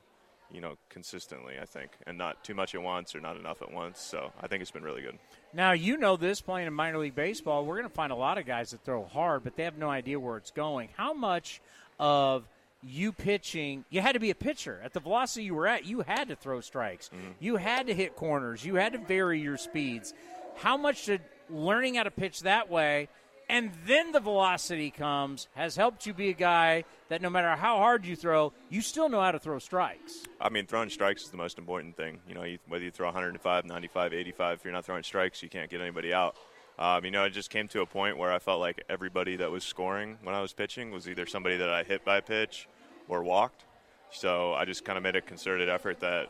You 0.52 0.60
know, 0.60 0.76
consistently, 0.90 1.54
I 1.60 1.64
think, 1.64 1.90
and 2.06 2.16
not 2.16 2.44
too 2.44 2.54
much 2.54 2.76
at 2.76 2.80
once 2.80 3.16
or 3.16 3.20
not 3.20 3.36
enough 3.36 3.62
at 3.62 3.72
once. 3.72 4.00
So 4.00 4.30
I 4.40 4.46
think 4.46 4.62
it's 4.62 4.70
been 4.70 4.84
really 4.84 5.02
good. 5.02 5.18
Now 5.52 5.72
you 5.72 5.96
know 5.96 6.16
this 6.16 6.40
playing 6.40 6.68
in 6.68 6.72
minor 6.72 6.98
league 6.98 7.16
baseball. 7.16 7.64
We're 7.64 7.76
going 7.76 7.88
to 7.88 7.94
find 7.94 8.12
a 8.12 8.16
lot 8.16 8.38
of 8.38 8.46
guys 8.46 8.70
that 8.70 8.84
throw 8.84 9.04
hard, 9.04 9.42
but 9.42 9.56
they 9.56 9.64
have 9.64 9.76
no 9.76 9.90
idea 9.90 10.20
where 10.20 10.36
it's 10.36 10.52
going. 10.52 10.90
How 10.96 11.14
much 11.14 11.60
of 11.98 12.44
you 12.86 13.12
pitching? 13.12 13.84
You 13.90 14.00
had 14.00 14.12
to 14.12 14.20
be 14.20 14.30
a 14.30 14.34
pitcher 14.34 14.80
at 14.84 14.92
the 14.92 15.00
velocity 15.00 15.44
you 15.44 15.54
were 15.54 15.66
at. 15.66 15.84
You 15.84 16.00
had 16.00 16.28
to 16.28 16.36
throw 16.36 16.60
strikes. 16.60 17.10
You 17.40 17.56
had 17.56 17.86
to 17.88 17.94
hit 17.94 18.16
corners. 18.16 18.64
You 18.64 18.76
had 18.76 18.92
to 18.92 18.98
vary 18.98 19.40
your 19.40 19.56
speeds. 19.56 20.14
How 20.56 20.76
much 20.76 21.06
did 21.06 21.20
learning 21.50 21.94
how 21.94 22.04
to 22.04 22.10
pitch 22.10 22.40
that 22.40 22.70
way 22.70 23.08
and 23.48 23.70
then 23.86 24.12
the 24.12 24.20
velocity 24.20 24.90
comes 24.90 25.48
has 25.54 25.76
helped 25.76 26.06
you 26.06 26.12
be 26.12 26.30
a 26.30 26.34
guy 26.34 26.84
that 27.08 27.22
no 27.22 27.30
matter 27.30 27.54
how 27.54 27.76
hard 27.76 28.04
you 28.04 28.16
throw, 28.16 28.52
you 28.70 28.80
still 28.80 29.08
know 29.08 29.20
how 29.20 29.30
to 29.30 29.38
throw 29.38 29.58
strikes. 29.58 30.24
I 30.40 30.48
mean, 30.48 30.66
throwing 30.66 30.90
strikes 30.90 31.22
is 31.22 31.30
the 31.30 31.36
most 31.36 31.58
important 31.58 31.96
thing. 31.96 32.18
You 32.28 32.34
know, 32.34 32.42
you, 32.42 32.58
whether 32.66 32.84
you 32.84 32.90
throw 32.90 33.06
105, 33.06 33.64
95, 33.64 34.12
85, 34.12 34.58
if 34.58 34.64
you're 34.64 34.72
not 34.72 34.84
throwing 34.84 35.04
strikes, 35.04 35.42
you 35.42 35.48
can't 35.48 35.70
get 35.70 35.80
anybody 35.80 36.12
out. 36.12 36.36
Um, 36.78 37.04
you 37.04 37.10
know, 37.10 37.24
it 37.24 37.30
just 37.30 37.50
came 37.50 37.68
to 37.68 37.80
a 37.80 37.86
point 37.86 38.18
where 38.18 38.32
I 38.32 38.38
felt 38.38 38.60
like 38.60 38.84
everybody 38.88 39.36
that 39.36 39.50
was 39.50 39.64
scoring 39.64 40.18
when 40.22 40.34
I 40.34 40.42
was 40.42 40.52
pitching 40.52 40.90
was 40.90 41.08
either 41.08 41.24
somebody 41.24 41.56
that 41.56 41.70
I 41.70 41.84
hit 41.84 42.04
by 42.04 42.20
pitch 42.20 42.68
or 43.08 43.22
walked. 43.22 43.64
So 44.10 44.54
I 44.54 44.64
just 44.64 44.84
kind 44.84 44.96
of 44.96 45.02
made 45.02 45.16
a 45.16 45.20
concerted 45.20 45.68
effort 45.68 46.00
that, 46.00 46.28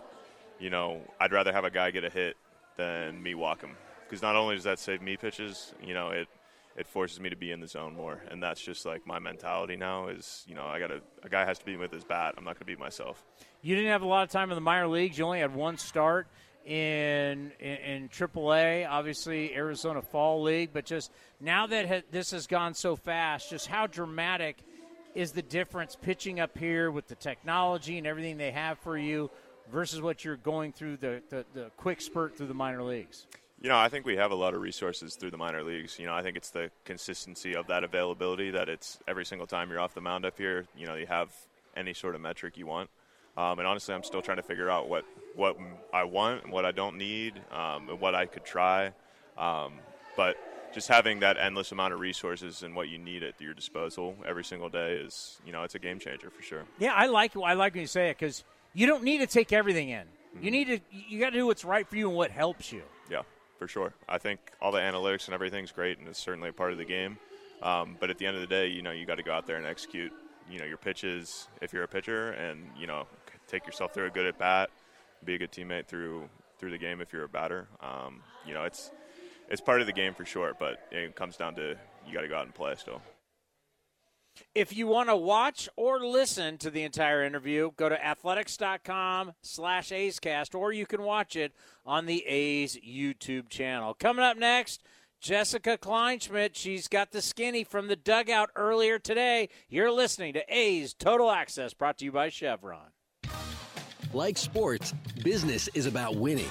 you 0.59 0.71
know, 0.71 1.01
I'd 1.21 1.33
rather 1.33 1.53
have 1.53 1.65
a 1.65 1.71
guy 1.71 1.91
get 1.91 2.05
a 2.05 2.11
hit 2.11 2.37
than 2.77 3.23
me 3.23 3.35
walk 3.35 3.61
him. 3.61 3.77
Because 4.05 4.23
not 4.23 4.37
only 4.37 4.55
does 4.55 4.65
that 4.65 4.79
save 4.79 5.03
me 5.03 5.17
pitches, 5.17 5.75
you 5.83 5.95
know, 5.95 6.11
it 6.11 6.29
it 6.77 6.87
forces 6.87 7.19
me 7.19 7.31
to 7.31 7.37
be 7.37 7.53
in 7.53 7.61
the 7.61 7.67
zone 7.67 7.95
more, 7.97 8.21
and 8.31 8.43
that's 8.43 8.61
just 8.61 8.85
like 8.85 9.07
my 9.07 9.19
mentality 9.19 9.77
now. 9.77 10.09
Is 10.09 10.45
you 10.47 10.55
know, 10.55 10.67
I 10.67 10.79
got 10.79 10.89
to 10.89 11.01
a 11.23 11.29
guy 11.29 11.45
has 11.45 11.59
to 11.59 11.65
be 11.65 11.77
with 11.77 11.91
his 11.93 12.05
bat. 12.05 12.35
I'm 12.37 12.45
not 12.45 12.55
going 12.55 12.61
to 12.61 12.65
be 12.67 12.77
myself. 12.77 13.25
You 13.63 13.75
didn't 13.75 13.91
have 13.91 14.03
a 14.03 14.07
lot 14.07 14.25
of 14.25 14.31
time 14.31 14.51
in 14.51 14.55
the 14.55 14.61
minor 14.61 14.87
leagues. 14.87 15.19
You 15.19 15.25
only 15.25 15.41
had 15.41 15.55
one 15.55 15.79
start 15.79 16.29
in 16.65 17.53
in, 17.59 17.77
in 17.77 18.09
AAA, 18.11 18.87
obviously 18.89 19.55
Arizona 19.55 20.03
Fall 20.03 20.43
League. 20.43 20.71
But 20.73 20.85
just 20.85 21.11
now 21.41 21.67
that 21.67 21.89
ha- 21.89 22.03
this 22.11 22.33
has 22.33 22.47
gone 22.47 22.75
so 22.75 22.95
fast, 22.95 23.51
just 23.51 23.67
how 23.67 23.87
dramatic 23.87 24.59
is 25.17 25.33
the 25.33 25.43
difference 25.43 25.97
pitching 25.97 26.39
up 26.41 26.57
here 26.59 26.91
with 26.91 27.09
the 27.09 27.15
technology 27.15 27.97
and 27.97 28.07
everything 28.07 28.37
they 28.37 28.51
have 28.51 28.79
for 28.79 28.99
you 28.99 29.31
versus 29.73 30.01
what 30.03 30.23
you're 30.25 30.37
going 30.37 30.75
through 30.75 30.99
the, 30.99 31.23
the, 31.31 31.45
the 31.55 31.71
quick 31.79 32.03
spurt 32.03 32.37
through 32.37 32.47
the 32.47 32.55
minor 32.55 32.83
leagues? 32.83 33.27
You 33.63 33.71
know, 33.71 33.79
I 33.79 33.89
think 33.89 34.05
we 34.05 34.17
have 34.17 34.31
a 34.31 34.35
lot 34.35 34.53
of 34.53 34.61
resources 34.61 35.17
through 35.17 35.31
the 35.31 35.39
minor 35.39 35.65
leagues. 35.65 35.99
You 35.99 36.05
know, 36.05 36.13
I 36.13 36.23
think 36.23 36.37
it's 36.37 36.51
the 36.51 36.71
consistency 36.85 37.57
of 37.57 37.67
that 37.69 37.83
availability 37.83 38.51
that 38.51 38.69
it's 38.69 38.99
every 39.09 39.25
single 39.25 39.47
time 39.47 39.71
you're 39.71 39.81
off 39.81 39.95
the 39.95 40.03
mound 40.03 40.27
up 40.27 40.37
here, 40.37 40.67
you 40.77 40.87
know, 40.87 40.95
you 40.97 41.07
have 41.07 41.31
any 41.75 41.95
sort 41.95 42.15
of 42.15 42.21
metric 42.21 42.59
you 42.59 42.67
want. 42.67 42.91
Um, 43.39 43.59
and 43.59 43.67
honestly, 43.67 43.95
I'm 43.95 44.03
still 44.03 44.21
trying 44.21 44.37
to 44.37 44.43
figure 44.43 44.69
out 44.69 44.87
what, 44.87 45.07
what 45.35 45.57
I 45.95 46.05
want 46.05 46.45
and 46.45 46.53
what 46.53 46.67
I 46.67 46.73
don't 46.73 46.99
need 46.99 47.41
um, 47.51 47.89
and 47.89 48.01
what 48.01 48.15
I 48.15 48.27
could 48.27 48.45
try. 48.45 48.93
Um, 49.39 49.73
but 50.15 50.37
just 50.73 50.89
having 50.89 51.21
that 51.21 51.37
endless 51.39 51.73
amount 51.73 51.95
of 51.95 52.01
resources 52.01 52.63
and 52.63 52.75
what 52.75 52.89
you 52.89 52.99
need 52.99 53.23
at 53.23 53.41
your 53.41 53.55
disposal 53.55 54.15
every 54.27 54.45
single 54.45 54.69
day 54.69 54.95
is, 54.95 55.39
you 55.47 55.53
know, 55.53 55.63
it's 55.63 55.75
a 55.75 55.79
game 55.79 55.99
changer 55.99 56.31
for 56.31 56.43
sure. 56.43 56.65
Yeah, 56.79 56.95
I 56.95 57.07
like 57.07 57.37
I 57.37 57.55
like 57.55 57.75
when 57.75 57.83
you 57.83 57.87
say 57.87 58.11
it 58.11 58.19
because 58.19 58.45
you 58.75 58.87
don't 58.87 59.05
need 59.05 59.19
to 59.19 59.27
take 59.27 59.53
everything 59.53 59.89
in. 59.89 60.05
Mm-hmm. 60.05 60.45
You 60.45 60.51
need 60.51 60.67
to 60.67 60.81
you 60.91 61.21
got 61.21 61.31
to 61.31 61.39
do 61.39 61.47
what's 61.47 61.65
right 61.65 61.89
for 61.89 61.97
you 61.97 62.09
and 62.09 62.17
what 62.17 62.31
helps 62.31 62.73
you. 62.73 62.83
Yeah, 63.11 63.23
for 63.59 63.69
sure. 63.69 63.95
I 64.09 64.19
think 64.19 64.41
all 64.61 64.73
the 64.73 64.81
analytics 64.81 65.27
and 65.27 65.35
everything's 65.35 65.73
great 65.73 65.99
and 65.99 66.09
it's 66.09 66.19
certainly 66.19 66.51
a 66.51 66.53
part 66.53 66.73
of 66.73 66.79
the 66.79 66.85
game. 66.85 67.19
Um, 67.63 67.97
but 67.99 68.11
at 68.11 68.19
the 68.19 68.27
end 68.27 68.37
of 68.37 68.43
the 68.43 68.47
day, 68.47 68.69
you 68.69 68.83
know, 68.83 68.91
you 68.91 69.07
got 69.07 69.17
to 69.17 69.23
go 69.23 69.33
out 69.33 69.47
there 69.47 69.57
and 69.57 69.67
execute. 69.67 70.13
You 70.51 70.59
know, 70.59 70.65
your 70.65 70.77
pitches 70.77 71.49
if 71.61 71.73
you're 71.73 71.83
a 71.83 71.89
pitcher, 71.89 72.31
and 72.33 72.71
you 72.79 72.87
know, 72.87 73.07
take 73.49 73.67
yourself 73.67 73.93
through 73.93 74.07
a 74.07 74.11
good 74.11 74.27
at 74.27 74.39
bat, 74.39 74.71
be 75.25 75.35
a 75.35 75.39
good 75.39 75.51
teammate 75.51 75.87
through 75.87 76.29
through 76.59 76.71
the 76.71 76.79
game 76.79 77.01
if 77.01 77.13
you're 77.13 77.25
a 77.25 77.29
batter. 77.29 77.67
Um, 77.81 78.23
you 78.47 78.55
know, 78.55 78.65
it's 78.65 78.91
it's 79.49 79.61
part 79.61 79.81
of 79.81 79.87
the 79.87 79.93
game 79.93 80.15
for 80.15 80.25
sure, 80.25 80.55
but 80.59 80.87
it 80.91 81.15
comes 81.15 81.37
down 81.37 81.55
to 81.57 81.77
you 82.07 82.15
got 82.15 82.23
to 82.23 82.29
go 82.29 82.37
out 82.37 82.47
and 82.47 82.55
play 82.55 82.75
still. 82.77 83.01
If 84.55 84.77
you 84.77 84.87
want 84.87 85.09
to 85.09 85.17
watch 85.17 85.69
or 85.77 86.01
listen 86.01 86.59
to 86.59 86.71
the 86.71 86.83
entire 86.83 87.25
interview, 87.25 87.71
go 87.77 87.89
to 87.89 88.07
athletics.com 88.07 89.33
slash 89.41 89.91
A'scast, 89.91 90.55
or 90.55 90.73
you 90.73 90.85
can 90.85 91.03
watch 91.03 91.37
it 91.37 91.53
on 91.87 92.07
the 92.07 92.25
A's 92.27 92.77
YouTube 92.77 93.49
channel. 93.49 93.95
Coming 93.95 94.25
up 94.25 94.37
next, 94.37 94.83
Jessica 95.21 95.79
Kleinschmidt. 95.79 96.51
She's 96.53 96.87
got 96.87 97.13
the 97.13 97.23
skinny 97.23 97.65
from 97.65 97.89
the 97.89 97.97
dugout 97.97 98.51
earlier 98.55 98.99
today. 98.99 99.49
You're 99.69 99.91
listening 99.91 100.35
to 100.35 100.45
A's 100.55 100.93
Total 100.93 101.31
Access, 101.31 101.73
brought 101.73 101.99
to 101.99 102.05
you 102.05 102.13
by 102.13 102.29
Chevron. 102.29 102.91
Like 104.13 104.37
sports, 104.37 104.93
business 105.25 105.69
is 105.69 105.87
about 105.87 106.17
winning. 106.17 106.51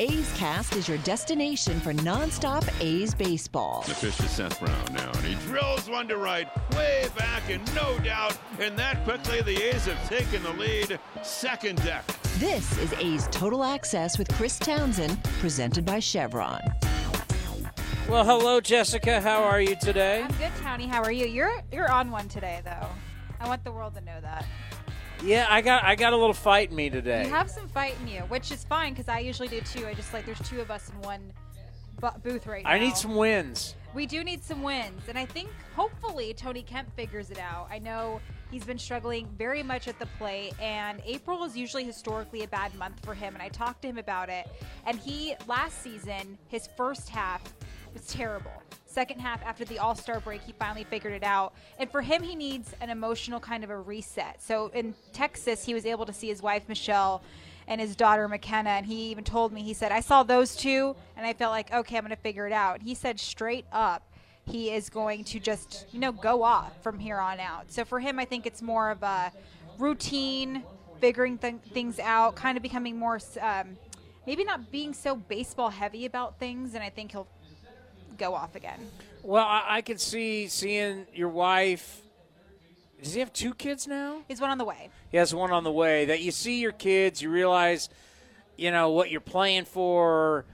A's 0.00 0.32
Cast 0.36 0.74
is 0.74 0.88
your 0.88 0.98
destination 0.98 1.78
for 1.78 1.92
nonstop 1.94 2.68
A's 2.80 3.14
baseball. 3.14 3.84
The 3.86 3.94
pitch 3.94 4.16
to 4.16 4.28
Seth 4.28 4.58
Brown 4.58 4.92
now, 4.92 5.08
and 5.12 5.24
he 5.24 5.34
drills 5.46 5.88
one 5.88 6.08
to 6.08 6.16
right, 6.16 6.48
way 6.74 7.06
back, 7.16 7.48
and 7.48 7.62
no 7.76 7.96
doubt. 8.00 8.36
And 8.58 8.76
that 8.76 9.04
quickly, 9.04 9.40
the 9.42 9.56
A's 9.68 9.86
have 9.86 10.08
taken 10.08 10.42
the 10.42 10.50
lead. 10.54 10.98
Second 11.22 11.80
deck. 11.84 12.04
This 12.38 12.76
is 12.78 12.92
A's 12.94 13.28
Total 13.30 13.62
Access 13.62 14.18
with 14.18 14.28
Chris 14.34 14.58
Townsend, 14.58 15.22
presented 15.38 15.84
by 15.84 16.00
Chevron. 16.00 16.60
Well, 18.08 18.24
hello, 18.24 18.60
Jessica. 18.60 19.20
How 19.20 19.44
are 19.44 19.60
you 19.60 19.76
today? 19.76 20.22
I'm 20.22 20.36
good, 20.38 20.52
Tony. 20.60 20.88
How 20.88 21.04
are 21.04 21.12
you? 21.12 21.26
You're 21.26 21.62
you're 21.70 21.90
on 21.90 22.10
one 22.10 22.28
today, 22.28 22.60
though. 22.64 22.88
I 23.38 23.46
want 23.46 23.62
the 23.62 23.70
world 23.70 23.94
to 23.94 24.00
know 24.00 24.20
that. 24.20 24.44
Yeah, 25.22 25.46
I 25.48 25.60
got 25.60 25.84
I 25.84 25.94
got 25.94 26.12
a 26.12 26.16
little 26.16 26.34
fight 26.34 26.70
in 26.70 26.76
me 26.76 26.90
today. 26.90 27.24
You 27.24 27.30
have 27.30 27.50
some 27.50 27.68
fight 27.68 27.94
in 28.00 28.08
you, 28.08 28.20
which 28.22 28.50
is 28.50 28.64
fine 28.64 28.92
because 28.92 29.08
I 29.08 29.20
usually 29.20 29.48
do 29.48 29.60
too. 29.60 29.86
I 29.86 29.94
just 29.94 30.12
like 30.12 30.26
there's 30.26 30.40
two 30.40 30.60
of 30.60 30.70
us 30.70 30.90
in 30.90 31.00
one 31.00 31.32
bu- 32.00 32.18
booth 32.22 32.46
right 32.46 32.64
now. 32.64 32.70
I 32.70 32.78
need 32.78 32.96
some 32.96 33.14
wins. 33.14 33.74
We 33.94 34.06
do 34.06 34.24
need 34.24 34.42
some 34.42 34.62
wins, 34.62 35.02
and 35.08 35.16
I 35.16 35.24
think 35.24 35.50
hopefully 35.76 36.34
Tony 36.34 36.62
Kemp 36.62 36.94
figures 36.96 37.30
it 37.30 37.38
out. 37.38 37.68
I 37.70 37.78
know 37.78 38.20
he's 38.50 38.64
been 38.64 38.78
struggling 38.78 39.28
very 39.38 39.62
much 39.62 39.86
at 39.86 39.98
the 40.00 40.06
plate, 40.18 40.52
and 40.60 41.00
April 41.06 41.44
is 41.44 41.56
usually 41.56 41.84
historically 41.84 42.42
a 42.42 42.48
bad 42.48 42.74
month 42.74 43.04
for 43.04 43.14
him. 43.14 43.34
And 43.34 43.42
I 43.42 43.48
talked 43.48 43.82
to 43.82 43.88
him 43.88 43.98
about 43.98 44.28
it, 44.28 44.48
and 44.84 44.98
he 44.98 45.34
last 45.46 45.80
season 45.80 46.36
his 46.48 46.68
first 46.76 47.08
half 47.08 47.40
was 47.92 48.06
terrible. 48.08 48.50
Second 48.94 49.18
half 49.18 49.42
after 49.44 49.64
the 49.64 49.80
All 49.80 49.96
Star 49.96 50.20
break, 50.20 50.40
he 50.42 50.52
finally 50.52 50.84
figured 50.84 51.14
it 51.14 51.24
out. 51.24 51.52
And 51.80 51.90
for 51.90 52.00
him, 52.00 52.22
he 52.22 52.36
needs 52.36 52.72
an 52.80 52.90
emotional 52.90 53.40
kind 53.40 53.64
of 53.64 53.70
a 53.70 53.76
reset. 53.76 54.40
So 54.40 54.70
in 54.72 54.94
Texas, 55.12 55.64
he 55.64 55.74
was 55.74 55.84
able 55.84 56.06
to 56.06 56.12
see 56.12 56.28
his 56.28 56.40
wife 56.40 56.68
Michelle 56.68 57.20
and 57.66 57.80
his 57.80 57.96
daughter 57.96 58.28
McKenna, 58.28 58.70
and 58.70 58.86
he 58.86 59.10
even 59.10 59.24
told 59.24 59.52
me 59.52 59.62
he 59.62 59.74
said, 59.74 59.90
"I 59.90 59.98
saw 59.98 60.22
those 60.22 60.54
two, 60.54 60.94
and 61.16 61.26
I 61.26 61.32
felt 61.32 61.50
like 61.50 61.72
okay, 61.74 61.96
I'm 61.96 62.04
going 62.04 62.14
to 62.14 62.22
figure 62.22 62.46
it 62.46 62.52
out." 62.52 62.82
He 62.82 62.94
said 62.94 63.18
straight 63.18 63.66
up. 63.72 64.04
He 64.46 64.70
is 64.70 64.88
going 64.90 65.24
to 65.24 65.40
just, 65.40 65.86
you 65.90 65.98
know, 65.98 66.12
go 66.12 66.44
off 66.44 66.80
from 66.80 67.00
here 67.00 67.18
on 67.18 67.40
out. 67.40 67.72
So 67.72 67.84
for 67.84 67.98
him, 67.98 68.20
I 68.20 68.24
think 68.24 68.46
it's 68.46 68.62
more 68.62 68.92
of 68.92 69.02
a 69.02 69.32
routine, 69.76 70.62
figuring 71.00 71.38
th- 71.38 71.56
things 71.72 71.98
out, 71.98 72.36
kind 72.36 72.56
of 72.56 72.62
becoming 72.62 72.96
more, 72.96 73.18
um, 73.40 73.76
maybe 74.24 74.44
not 74.44 74.70
being 74.70 74.94
so 74.94 75.16
baseball 75.16 75.70
heavy 75.70 76.06
about 76.06 76.38
things. 76.38 76.74
And 76.74 76.84
I 76.84 76.90
think 76.90 77.10
he'll 77.10 77.26
go 78.18 78.34
off 78.34 78.54
again. 78.54 78.78
Well, 79.22 79.44
I, 79.44 79.64
I 79.76 79.80
can 79.82 79.98
see 79.98 80.48
seeing 80.48 81.06
your 81.14 81.28
wife 81.30 82.02
Does 83.02 83.14
he 83.14 83.20
have 83.20 83.32
two 83.32 83.54
kids 83.54 83.86
now? 83.86 84.22
He's 84.28 84.40
one 84.40 84.50
on 84.50 84.58
the 84.58 84.64
way. 84.64 84.90
He 85.10 85.16
has 85.18 85.34
one 85.34 85.50
on 85.52 85.64
the 85.64 85.72
way. 85.72 86.06
That 86.06 86.20
you 86.20 86.30
see 86.30 86.60
your 86.60 86.72
kids, 86.72 87.20
you 87.22 87.30
realize, 87.30 87.88
you 88.56 88.70
know, 88.70 88.90
what 88.90 89.10
you're 89.10 89.20
playing 89.20 89.64
for. 89.66 90.44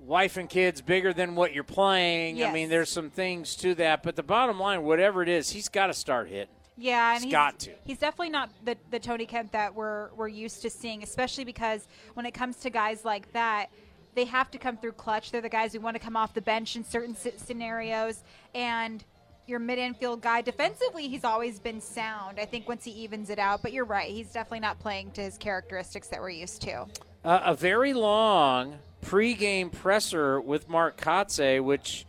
Wife 0.00 0.36
and 0.36 0.48
kids 0.50 0.80
bigger 0.82 1.12
than 1.12 1.36
what 1.36 1.52
you're 1.54 1.62
playing. 1.62 2.42
I 2.42 2.50
mean, 2.52 2.68
there's 2.68 2.90
some 2.90 3.08
things 3.08 3.54
to 3.56 3.74
that, 3.76 4.02
but 4.02 4.16
the 4.16 4.24
bottom 4.24 4.58
line, 4.58 4.82
whatever 4.82 5.22
it 5.22 5.28
is, 5.28 5.50
he's 5.50 5.68
got 5.68 5.86
to 5.86 5.94
start 5.94 6.28
hitting. 6.28 6.48
Yeah, 6.76 7.10
and 7.10 7.18
He's 7.18 7.24
he's 7.24 7.32
got 7.32 7.58
to. 7.60 7.70
He's 7.84 7.98
definitely 7.98 8.30
not 8.30 8.50
the, 8.64 8.76
the 8.90 8.98
Tony 8.98 9.26
Kemp 9.26 9.52
that 9.52 9.74
we're 9.74 10.08
we're 10.14 10.26
used 10.26 10.62
to 10.62 10.70
seeing, 10.70 11.04
especially 11.04 11.44
because 11.44 11.86
when 12.14 12.26
it 12.26 12.32
comes 12.32 12.56
to 12.56 12.70
guys 12.70 13.04
like 13.04 13.32
that, 13.32 13.66
they 14.14 14.24
have 14.26 14.50
to 14.50 14.58
come 14.58 14.76
through 14.76 14.92
clutch. 14.92 15.30
They're 15.30 15.40
the 15.40 15.48
guys 15.48 15.72
who 15.72 15.80
want 15.80 15.96
to 15.96 16.02
come 16.02 16.16
off 16.16 16.34
the 16.34 16.42
bench 16.42 16.76
in 16.76 16.84
certain 16.84 17.16
scenarios, 17.36 18.22
and 18.54 19.04
your 19.46 19.58
mid 19.58 19.78
infield 19.78 20.20
guy 20.20 20.40
defensively, 20.40 21.08
he's 21.08 21.24
always 21.24 21.58
been 21.58 21.80
sound. 21.80 22.38
I 22.38 22.44
think 22.44 22.68
once 22.68 22.84
he 22.84 22.92
evens 22.92 23.30
it 23.30 23.38
out, 23.38 23.62
but 23.62 23.72
you're 23.72 23.84
right, 23.84 24.10
he's 24.10 24.32
definitely 24.32 24.60
not 24.60 24.78
playing 24.78 25.10
to 25.12 25.22
his 25.22 25.36
characteristics 25.36 26.08
that 26.08 26.20
we're 26.20 26.30
used 26.30 26.62
to. 26.62 26.86
Uh, 27.24 27.40
a 27.44 27.54
very 27.54 27.92
long 27.92 28.78
pregame 29.04 29.72
presser 29.72 30.40
with 30.40 30.68
Mark 30.68 31.00
Kotsay, 31.00 31.62
which, 31.62 32.06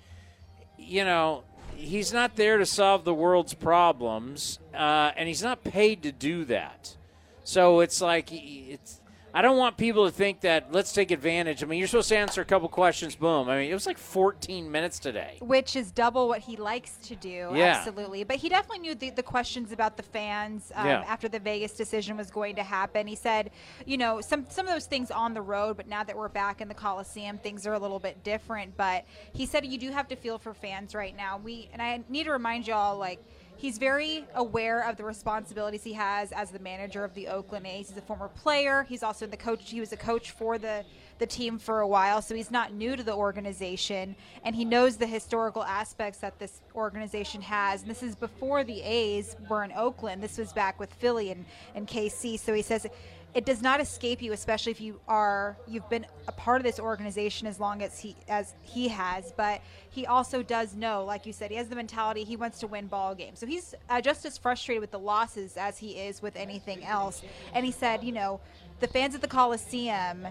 you 0.77 1.03
know, 1.03 1.43
he's 1.75 2.13
not 2.13 2.35
there 2.35 2.57
to 2.57 2.65
solve 2.65 3.03
the 3.03 3.13
world's 3.13 3.53
problems, 3.53 4.59
uh, 4.73 5.11
and 5.15 5.27
he's 5.27 5.43
not 5.43 5.63
paid 5.63 6.03
to 6.03 6.11
do 6.11 6.45
that. 6.45 6.95
So 7.43 7.81
it's 7.81 8.01
like 8.01 8.29
it's. 8.31 8.99
I 9.35 9.41
don't 9.41 9.57
want 9.57 9.77
people 9.77 10.05
to 10.05 10.11
think 10.11 10.41
that 10.41 10.71
let's 10.71 10.93
take 10.93 11.09
advantage. 11.09 11.63
I 11.63 11.65
mean, 11.65 11.79
you're 11.79 11.87
supposed 11.87 12.09
to 12.09 12.17
answer 12.17 12.41
a 12.41 12.45
couple 12.45 12.69
questions. 12.69 13.15
Boom. 13.15 13.49
I 13.49 13.57
mean, 13.57 13.71
it 13.71 13.73
was 13.73 13.87
like 13.87 13.97
14 13.97 14.69
minutes 14.71 14.99
today. 14.99 15.37
Which 15.41 15.75
is 15.75 15.91
double 15.91 16.27
what 16.27 16.41
he 16.41 16.55
likes 16.55 16.97
to 17.07 17.15
do, 17.15 17.49
Yeah. 17.55 17.75
absolutely. 17.77 18.23
But 18.25 18.35
he 18.35 18.47
definitely 18.47 18.79
knew 18.79 18.93
the, 18.93 19.09
the 19.09 19.23
questions 19.23 19.71
about 19.71 19.97
the 19.97 20.03
fans 20.03 20.71
um, 20.75 20.85
Yeah. 20.85 21.03
after 21.07 21.27
the 21.27 21.39
Vegas 21.39 21.71
decision 21.71 22.15
was 22.15 22.29
going 22.29 22.55
to 22.57 22.63
happen. 22.63 23.07
He 23.07 23.15
said, 23.15 23.49
you 23.87 23.97
know, 23.97 24.21
some 24.21 24.45
some 24.49 24.67
of 24.67 24.73
those 24.73 24.85
things 24.85 25.09
on 25.09 25.33
the 25.33 25.41
road, 25.41 25.77
but 25.77 25.87
now 25.87 26.03
that 26.03 26.15
we're 26.15 26.29
back 26.29 26.61
in 26.61 26.67
the 26.67 26.75
Coliseum, 26.75 27.39
things 27.39 27.65
are 27.65 27.73
a 27.73 27.79
little 27.79 27.99
bit 27.99 28.23
different. 28.23 28.77
But 28.77 29.05
he 29.33 29.47
said 29.47 29.65
you 29.65 29.79
do 29.79 29.89
have 29.89 30.07
to 30.09 30.15
feel 30.15 30.37
for 30.37 30.53
fans 30.53 30.93
right 30.93 31.15
now. 31.17 31.37
We 31.43 31.69
and 31.73 31.81
I 31.81 32.03
need 32.07 32.25
to 32.25 32.31
remind 32.31 32.67
y'all, 32.67 32.99
like. 32.99 33.19
He's 33.57 33.77
very 33.77 34.25
aware 34.35 34.87
of 34.87 34.97
the 34.97 35.03
responsibilities 35.03 35.83
he 35.83 35.93
has 35.93 36.31
as 36.31 36.51
the 36.51 36.59
manager 36.59 37.03
of 37.03 37.13
the 37.13 37.27
Oakland 37.27 37.65
A's. 37.65 37.89
He's 37.89 37.97
a 37.97 38.01
former 38.01 38.27
player. 38.27 38.83
He's 38.83 39.03
also 39.03 39.25
the 39.25 39.37
coach. 39.37 39.69
He 39.69 39.79
was 39.79 39.93
a 39.93 39.97
coach 39.97 40.31
for 40.31 40.57
the 40.57 40.83
the 41.19 41.27
team 41.27 41.57
for 41.59 41.79
a 41.81 41.87
while, 41.87 42.21
so 42.21 42.35
he's 42.35 42.51
not 42.51 42.73
new 42.73 42.95
to 42.95 43.03
the 43.03 43.13
organization, 43.13 44.15
and 44.43 44.55
he 44.55 44.65
knows 44.65 44.97
the 44.97 45.07
historical 45.07 45.63
aspects 45.63 46.19
that 46.19 46.37
this 46.39 46.61
organization 46.75 47.41
has. 47.41 47.81
And 47.81 47.89
this 47.89 48.03
is 48.03 48.15
before 48.15 48.63
the 48.63 48.81
A's 48.81 49.35
were 49.49 49.63
in 49.63 49.71
Oakland. 49.71 50.21
This 50.21 50.37
was 50.37 50.51
back 50.53 50.79
with 50.79 50.93
Philly 50.93 51.31
and, 51.31 51.45
and 51.75 51.87
KC. 51.87 52.39
So 52.39 52.53
he 52.53 52.61
says 52.61 52.87
it 53.33 53.45
does 53.45 53.61
not 53.61 53.81
escape 53.81 54.21
you, 54.21 54.31
especially 54.31 54.71
if 54.71 54.79
you 54.79 54.99
are 55.07 55.57
you've 55.67 55.89
been 55.89 56.05
a 56.27 56.31
part 56.31 56.61
of 56.61 56.63
this 56.63 56.79
organization 56.79 57.47
as 57.47 57.59
long 57.59 57.81
as 57.81 57.99
he 57.99 58.15
as 58.29 58.53
he 58.61 58.87
has. 58.89 59.31
But 59.35 59.61
he 59.89 60.05
also 60.05 60.43
does 60.43 60.75
know, 60.75 61.03
like 61.03 61.25
you 61.25 61.33
said, 61.33 61.49
he 61.49 61.57
has 61.57 61.67
the 61.67 61.75
mentality 61.75 62.23
he 62.23 62.35
wants 62.35 62.59
to 62.59 62.67
win 62.67 62.87
ball 62.87 63.15
games. 63.15 63.39
So 63.39 63.47
he's 63.47 63.73
uh, 63.89 64.01
just 64.01 64.25
as 64.25 64.37
frustrated 64.37 64.81
with 64.81 64.91
the 64.91 64.99
losses 64.99 65.57
as 65.57 65.77
he 65.77 65.91
is 65.91 66.21
with 66.21 66.35
anything 66.35 66.83
else. 66.83 67.23
And 67.53 67.65
he 67.65 67.71
said, 67.71 68.03
you 68.03 68.11
know, 68.11 68.39
the 68.79 68.87
fans 68.87 69.15
at 69.15 69.21
the 69.21 69.27
Coliseum 69.27 70.27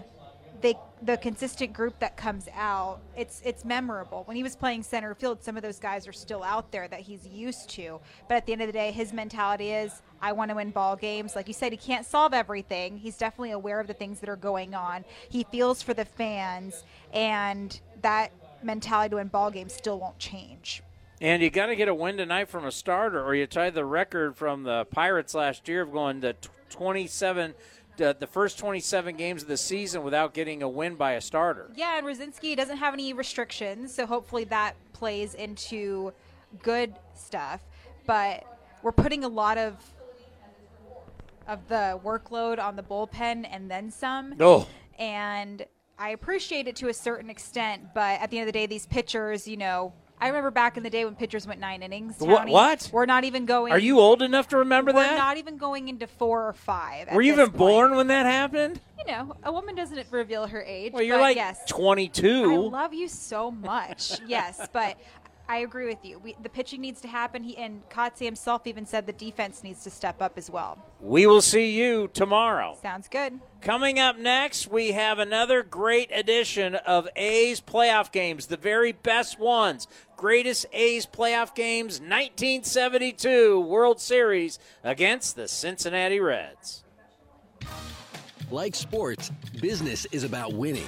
they 0.63 0.75
the 1.01 1.17
consistent 1.17 1.73
group 1.73 1.99
that 1.99 2.15
comes 2.15 2.47
out 2.55 3.01
it's 3.15 3.41
it's 3.45 3.63
memorable. 3.63 4.23
When 4.23 4.35
he 4.35 4.41
was 4.41 4.55
playing 4.55 4.83
center 4.83 5.13
field 5.13 5.43
some 5.43 5.57
of 5.57 5.61
those 5.61 5.77
guys 5.77 6.07
are 6.07 6.13
still 6.13 6.41
out 6.41 6.71
there 6.71 6.87
that 6.87 7.01
he's 7.01 7.27
used 7.27 7.69
to. 7.71 7.99
But 8.27 8.37
at 8.37 8.45
the 8.47 8.53
end 8.53 8.61
of 8.61 8.67
the 8.67 8.73
day 8.73 8.91
his 8.91 9.13
mentality 9.13 9.71
is 9.71 10.01
i 10.21 10.31
want 10.31 10.49
to 10.49 10.55
win 10.55 10.71
ball 10.71 10.95
games. 10.95 11.35
Like 11.35 11.47
you 11.47 11.53
said 11.53 11.71
he 11.71 11.77
can't 11.77 12.05
solve 12.05 12.33
everything. 12.33 12.97
He's 12.97 13.17
definitely 13.17 13.51
aware 13.51 13.79
of 13.79 13.87
the 13.87 13.93
things 13.93 14.19
that 14.21 14.29
are 14.29 14.37
going 14.37 14.73
on. 14.73 15.03
He 15.29 15.43
feels 15.43 15.83
for 15.83 15.93
the 15.93 16.05
fans 16.05 16.83
and 17.13 17.79
that 18.01 18.31
mentality 18.63 19.09
to 19.09 19.15
win 19.17 19.27
ball 19.27 19.51
games 19.51 19.73
still 19.73 19.99
won't 19.99 20.17
change. 20.17 20.81
And 21.19 21.41
you 21.41 21.49
got 21.49 21.67
to 21.67 21.75
get 21.75 21.87
a 21.87 21.95
win 21.95 22.17
tonight 22.17 22.49
from 22.49 22.65
a 22.65 22.71
starter, 22.71 23.23
or 23.23 23.33
you 23.33 23.47
tie 23.47 23.69
the 23.69 23.85
record 23.85 24.35
from 24.35 24.63
the 24.63 24.85
Pirates 24.85 25.33
last 25.33 25.69
year 25.69 25.81
of 25.81 25.91
going 25.91 26.19
to 26.21 26.33
tw- 26.33 26.49
27, 26.69 27.53
uh, 28.01 28.13
the 28.19 28.27
first 28.27 28.57
27 28.59 29.15
games 29.15 29.43
of 29.43 29.47
the 29.47 29.57
season 29.57 30.03
without 30.03 30.33
getting 30.33 30.63
a 30.63 30.69
win 30.69 30.95
by 30.95 31.13
a 31.13 31.21
starter. 31.21 31.69
Yeah, 31.75 31.97
and 31.97 32.07
Rucinski 32.07 32.55
doesn't 32.55 32.77
have 32.77 32.93
any 32.93 33.13
restrictions, 33.13 33.93
so 33.93 34.05
hopefully 34.05 34.43
that 34.45 34.75
plays 34.93 35.33
into 35.33 36.13
good 36.61 36.95
stuff. 37.15 37.61
But 38.05 38.45
we're 38.81 38.91
putting 38.91 39.23
a 39.23 39.29
lot 39.29 39.57
of 39.57 39.75
of 41.47 41.67
the 41.67 41.99
workload 42.03 42.57
on 42.57 42.75
the 42.75 42.83
bullpen 42.83 43.45
and 43.49 43.69
then 43.69 43.91
some. 43.91 44.35
Oh. 44.39 44.67
And 44.97 45.65
I 45.99 46.09
appreciate 46.09 46.67
it 46.67 46.75
to 46.77 46.87
a 46.87 46.93
certain 46.93 47.29
extent, 47.29 47.93
but 47.93 48.21
at 48.21 48.29
the 48.29 48.39
end 48.39 48.47
of 48.47 48.53
the 48.53 48.57
day, 48.59 48.65
these 48.65 48.85
pitchers, 48.85 49.47
you 49.47 49.57
know, 49.57 49.93
I 50.23 50.27
remember 50.27 50.51
back 50.51 50.77
in 50.77 50.83
the 50.83 50.89
day 50.89 51.03
when 51.03 51.15
pitchers 51.15 51.45
went 51.45 51.59
nine 51.59 51.83
innings. 51.83 52.17
Townie. 52.17 52.49
what? 52.49 52.89
We're 52.93 53.05
not 53.05 53.25
even 53.25 53.45
going. 53.45 53.73
Are 53.73 53.79
you 53.79 53.99
old 53.99 54.21
enough 54.21 54.47
to 54.49 54.57
remember 54.59 54.93
We're 54.93 55.03
that? 55.03 55.17
not 55.17 55.35
even 55.35 55.57
going 55.57 55.89
into 55.89 56.07
four 56.07 56.47
or 56.47 56.53
five. 56.53 57.11
Were 57.11 57.21
you 57.21 57.33
even 57.33 57.47
point. 57.47 57.57
born 57.57 57.95
when 57.97 58.07
that 58.07 58.25
happened? 58.25 58.79
You 58.97 59.11
know, 59.11 59.35
a 59.43 59.51
woman 59.51 59.75
doesn't 59.75 60.07
reveal 60.11 60.47
her 60.47 60.61
age. 60.61 60.93
Well, 60.93 61.03
you're 61.03 61.19
like 61.19 61.35
yes. 61.35 61.59
22. 61.67 62.53
I 62.53 62.55
love 62.55 62.93
you 62.93 63.09
so 63.09 63.51
much. 63.51 64.21
yes, 64.27 64.65
but 64.71 64.97
I 65.47 65.57
agree 65.57 65.87
with 65.87 66.03
you. 66.03 66.19
We, 66.19 66.35
the 66.41 66.49
pitching 66.49 66.81
needs 66.81 67.01
to 67.01 67.07
happen. 67.07 67.43
He, 67.43 67.57
and 67.57 67.87
Kotsay 67.89 68.25
himself 68.25 68.65
even 68.65 68.85
said 68.85 69.05
the 69.05 69.13
defense 69.13 69.63
needs 69.63 69.83
to 69.83 69.89
step 69.89 70.21
up 70.21 70.37
as 70.37 70.49
well. 70.49 70.77
We 71.01 71.25
will 71.25 71.41
see 71.41 71.71
you 71.71 72.09
tomorrow. 72.13 72.77
Sounds 72.81 73.09
good. 73.09 73.39
Coming 73.61 73.99
up 73.99 74.17
next, 74.17 74.67
we 74.67 74.93
have 74.93 75.19
another 75.19 75.61
great 75.61 76.09
edition 76.13 76.75
of 76.75 77.09
A's 77.17 77.59
playoff 77.59 78.11
games, 78.11 78.47
the 78.47 78.57
very 78.57 78.93
best 78.93 79.37
ones. 79.37 79.87
Greatest 80.15 80.65
A's 80.71 81.05
playoff 81.05 81.53
games, 81.53 81.99
1972 81.99 83.59
World 83.59 83.99
Series 83.99 84.59
against 84.83 85.35
the 85.35 85.49
Cincinnati 85.49 86.21
Reds. 86.21 86.83
Like 88.49 88.75
sports, 88.75 89.31
business 89.59 90.05
is 90.11 90.23
about 90.23 90.53
winning. 90.53 90.87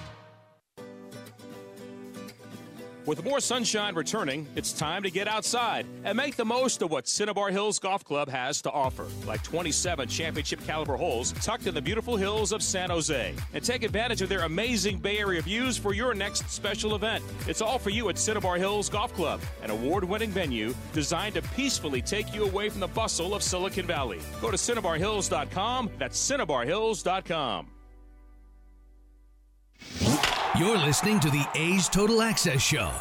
With 3.07 3.23
more 3.23 3.39
sunshine 3.39 3.95
returning, 3.95 4.47
it's 4.55 4.71
time 4.71 5.01
to 5.03 5.09
get 5.09 5.27
outside 5.27 5.87
and 6.03 6.15
make 6.15 6.35
the 6.35 6.45
most 6.45 6.83
of 6.83 6.91
what 6.91 7.07
Cinnabar 7.07 7.49
Hills 7.49 7.79
Golf 7.79 8.03
Club 8.03 8.29
has 8.29 8.61
to 8.61 8.71
offer, 8.71 9.07
like 9.25 9.43
27 9.43 10.07
championship 10.07 10.63
caliber 10.65 10.95
holes 10.95 11.31
tucked 11.33 11.65
in 11.65 11.73
the 11.73 11.81
beautiful 11.81 12.15
hills 12.15 12.51
of 12.51 12.61
San 12.61 12.91
Jose. 12.91 13.33
And 13.53 13.63
take 13.63 13.81
advantage 13.81 14.21
of 14.21 14.29
their 14.29 14.41
amazing 14.41 14.99
Bay 14.99 15.17
Area 15.17 15.41
views 15.41 15.77
for 15.77 15.95
your 15.95 16.13
next 16.13 16.47
special 16.51 16.93
event. 16.93 17.23
It's 17.47 17.61
all 17.61 17.79
for 17.79 17.89
you 17.89 18.07
at 18.09 18.19
Cinnabar 18.19 18.57
Hills 18.57 18.87
Golf 18.87 19.13
Club, 19.15 19.41
an 19.63 19.71
award 19.71 20.03
winning 20.03 20.29
venue 20.29 20.75
designed 20.93 21.33
to 21.35 21.41
peacefully 21.41 22.03
take 22.03 22.35
you 22.35 22.43
away 22.45 22.69
from 22.69 22.81
the 22.81 22.87
bustle 22.87 23.33
of 23.33 23.41
Silicon 23.41 23.87
Valley. 23.87 24.19
Go 24.41 24.51
to 24.51 24.57
CinnabarHills.com. 24.57 25.89
That's 25.97 26.31
CinnabarHills.com. 26.31 27.67
You're 30.61 30.77
listening 30.77 31.19
to 31.21 31.29
the 31.31 31.43
A's 31.55 31.89
Total 31.89 32.21
Access 32.21 32.61
Show. 32.61 32.91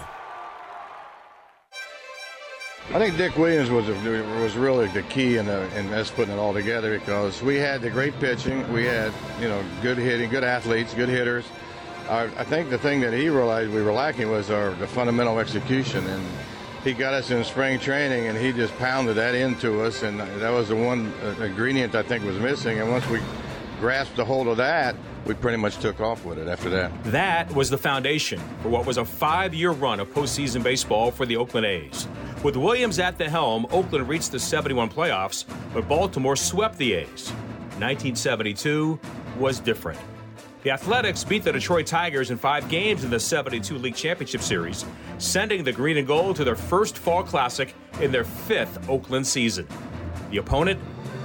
I 2.89 2.99
think 2.99 3.19
Dick 3.19 3.37
Williams 3.37 3.69
was 3.69 3.87
was 3.87 4.57
really 4.57 4.87
the 4.89 5.03
key 5.03 5.37
in, 5.37 5.45
the, 5.45 5.69
in 5.79 5.93
us 5.93 6.11
putting 6.11 6.33
it 6.33 6.39
all 6.39 6.55
together 6.55 6.99
because 6.99 7.43
we 7.43 7.57
had 7.57 7.83
the 7.83 7.91
great 7.91 8.19
pitching, 8.19 8.67
we 8.73 8.87
had 8.87 9.13
you 9.43 9.47
know 9.47 9.63
good 9.83 9.99
hitting, 9.99 10.31
good 10.31 10.43
athletes, 10.43 10.95
good 10.95 11.11
hitters. 11.11 11.45
Our, 12.09 12.31
I 12.39 12.45
think 12.45 12.71
the 12.71 12.79
thing 12.79 12.99
that 13.03 13.13
he 13.13 13.29
realized 13.29 13.71
we 13.71 13.83
were 13.83 13.93
lacking 13.93 14.31
was 14.31 14.51
our 14.51 14.71
the 14.71 14.87
fundamental 14.87 15.39
execution, 15.39 16.07
and 16.07 16.27
he 16.83 16.95
got 16.95 17.13
us 17.13 17.31
in 17.31 17.45
spring 17.45 17.79
training, 17.79 18.29
and 18.29 18.39
he 18.39 18.53
just 18.53 18.75
pounded 18.79 19.17
that 19.17 19.35
into 19.35 19.83
us, 19.83 20.03
and 20.03 20.19
that 20.19 20.51
was 20.51 20.69
the 20.69 20.77
one 20.77 21.13
uh, 21.23 21.43
ingredient 21.43 21.95
I 21.95 22.05
think 22.05 22.25
was 22.25 22.39
missing. 22.39 22.81
And 22.81 22.91
once 22.91 23.07
we 23.09 23.21
grasped 23.81 24.19
a 24.19 24.25
hold 24.25 24.49
of 24.49 24.57
that, 24.57 24.97
we 25.27 25.35
pretty 25.35 25.59
much 25.59 25.79
took 25.79 26.01
off 26.01 26.25
with 26.25 26.39
it 26.39 26.49
after 26.49 26.71
that. 26.71 26.93
That 27.05 27.53
was 27.55 27.71
the 27.71 27.79
foundation 27.79 28.41
for 28.63 28.69
what 28.69 28.87
was 28.87 28.97
a 28.97 29.05
five 29.05 29.55
year 29.55 29.71
run 29.71 30.01
of 30.01 30.13
postseason 30.13 30.63
baseball 30.63 31.11
for 31.11 31.27
the 31.27 31.37
Oakland 31.37 31.67
A's. 31.67 32.09
With 32.43 32.57
Williams 32.57 32.99
at 32.99 33.19
the 33.19 33.29
helm, 33.29 33.67
Oakland 33.71 34.09
reached 34.09 34.33
the 34.33 34.39
71 34.39 34.89
playoffs, 34.89 35.45
but 35.75 35.89
Baltimore 35.89 36.37
swept 36.37 36.79
the 36.79 36.95
A's. 36.95 37.31
1972, 37.79 38.99
was 39.39 39.61
different. 39.61 39.99
The 40.63 40.71
Athletics 40.71 41.25
beat 41.25 41.43
the 41.43 41.53
Detroit 41.53 41.87
Tigers 41.87 42.31
in 42.31 42.37
five 42.37 42.69
games 42.69 43.03
in 43.05 43.11
the 43.11 43.19
72 43.19 43.79
League 43.79 43.95
Championship 43.95 44.43
Series, 44.43 44.85
sending 45.17 45.65
the 45.65 45.73
Green 45.73 45.97
and 45.97 46.07
Gold 46.07 46.37
to 46.37 46.45
their 46.45 46.55
first 46.55 46.99
Fall 46.99 47.23
Classic 47.23 47.75
in 48.03 48.13
their 48.13 48.25
fifth 48.25 48.89
Oakland 48.89 49.27
season. 49.27 49.67
The 50.31 50.37
opponent, 50.37 50.79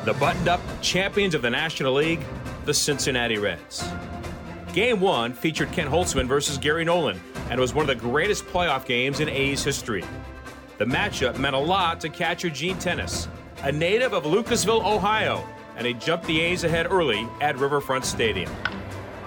the 0.06 0.14
buttoned 0.14 0.48
up 0.48 0.62
champions 0.82 1.36
of 1.36 1.42
the 1.42 1.50
National 1.50 1.94
League, 1.94 2.22
the 2.65 2.73
Cincinnati 2.73 3.38
Reds. 3.38 3.88
Game 4.73 4.99
one 4.99 5.34
featured 5.34 5.71
Ken 5.71 5.88
Holtzman 5.88 6.28
versus 6.28 6.58
Gary 6.58 6.84
Nolan 6.84 7.21
and 7.49 7.60
was 7.60 7.73
one 7.73 7.88
of 7.88 7.88
the 7.88 7.95
greatest 7.95 8.45
playoff 8.45 8.86
games 8.86 9.19
in 9.19 9.30
A's 9.30 9.63
history. 9.63 10.04
The 10.78 10.86
matchup 10.86 11.38
meant 11.38 11.56
a 11.56 11.60
lot 11.60 12.01
to 12.01 12.10
catcher 12.10 12.49
Gene 12.49 12.78
Tenace, 12.78 13.28
a 13.63 13.71
native 13.71 14.13
of 14.13 14.23
Lucasville, 14.23 14.84
Ohio, 14.84 15.47
and 15.78 15.88
he 15.88 15.93
jumped 15.93 16.25
the 16.25 16.41
A's 16.41 16.63
ahead 16.63 16.91
early 16.91 17.28
at 17.39 17.58
Riverfront 17.58 18.04
Stadium. 18.04 18.51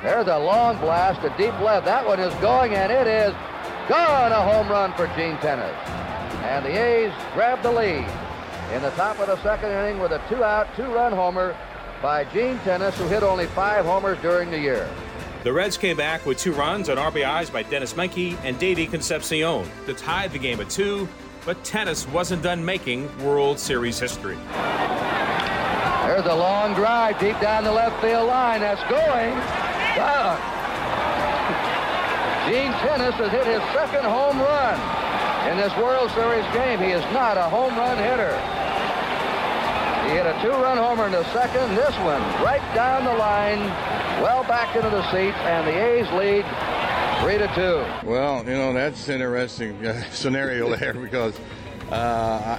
There's 0.02 0.26
a 0.26 0.38
long 0.38 0.78
blast 0.78 1.22
to 1.22 1.28
deep 1.30 1.58
left. 1.60 1.86
That 1.86 2.06
one 2.06 2.20
is 2.20 2.34
going, 2.36 2.74
and 2.74 2.92
it 2.92 3.06
is 3.06 3.32
gone. 3.88 4.32
A 4.32 4.42
home 4.42 4.68
run 4.68 4.92
for 4.92 5.06
Gene 5.16 5.36
Tenace. 5.38 5.74
And 6.44 6.64
the 6.64 6.70
A's 6.70 7.12
grab 7.34 7.62
the 7.62 7.72
lead 7.72 8.06
in 8.72 8.82
the 8.82 8.90
top 8.90 9.18
of 9.18 9.26
the 9.26 9.42
second 9.42 9.70
inning 9.70 9.98
with 9.98 10.12
a 10.12 10.22
two-out, 10.28 10.68
two-run 10.76 11.12
homer 11.12 11.56
by 12.02 12.24
Gene 12.24 12.58
Tenace, 12.60 12.96
who 12.98 13.06
hit 13.08 13.22
only 13.22 13.46
five 13.46 13.84
homers 13.84 14.18
during 14.22 14.50
the 14.50 14.58
year. 14.58 14.88
The 15.44 15.52
Reds 15.52 15.76
came 15.76 15.96
back 15.96 16.26
with 16.26 16.38
two 16.38 16.52
runs 16.52 16.88
on 16.88 16.96
RBIs 16.96 17.52
by 17.52 17.62
Denis 17.62 17.94
Menke 17.94 18.36
and 18.44 18.58
Davey 18.58 18.86
Concepcion 18.86 19.64
to 19.86 19.94
tie 19.94 20.28
the 20.28 20.38
game 20.38 20.60
at 20.60 20.68
two, 20.68 21.08
but 21.46 21.62
Tenace 21.64 22.06
wasn't 22.08 22.42
done 22.42 22.64
making 22.64 23.08
World 23.24 23.58
Series 23.58 23.98
history. 23.98 24.36
There's 26.04 26.26
a 26.26 26.34
long 26.34 26.74
drive 26.74 27.18
deep 27.20 27.38
down 27.40 27.64
the 27.64 27.72
left 27.72 28.00
field 28.02 28.26
line. 28.26 28.60
That's 28.60 28.82
going. 28.90 29.34
Gene 32.48 32.72
Tennis 32.80 33.14
has 33.14 33.30
hit 33.30 33.46
his 33.46 33.62
second 33.74 34.04
home 34.04 34.38
run 34.40 34.80
in 35.50 35.56
this 35.56 35.74
World 35.76 36.10
Series 36.12 36.44
game. 36.52 36.78
He 36.80 36.90
is 36.90 37.04
not 37.12 37.36
a 37.36 37.42
home 37.42 37.76
run 37.76 37.98
hitter. 37.98 38.57
He 40.08 40.14
hit 40.14 40.24
a 40.24 40.40
two-run 40.40 40.78
homer 40.78 41.04
in 41.04 41.12
the 41.12 41.24
second. 41.34 41.76
This 41.76 41.94
one 41.98 42.22
right 42.42 42.62
down 42.74 43.04
the 43.04 43.12
line, 43.12 43.58
well 44.22 44.42
back 44.42 44.74
into 44.74 44.88
the 44.88 45.02
seats, 45.12 45.36
and 45.42 45.66
the 45.66 45.78
A's 45.78 46.10
lead 46.12 46.46
three 47.20 47.36
to 47.36 47.46
two. 47.54 48.08
Well, 48.08 48.42
you 48.42 48.52
know 48.52 48.72
that's 48.72 49.06
interesting 49.10 49.84
uh, 49.86 50.02
scenario 50.10 50.74
there 50.74 50.94
because 51.02 51.38
uh, 51.90 52.58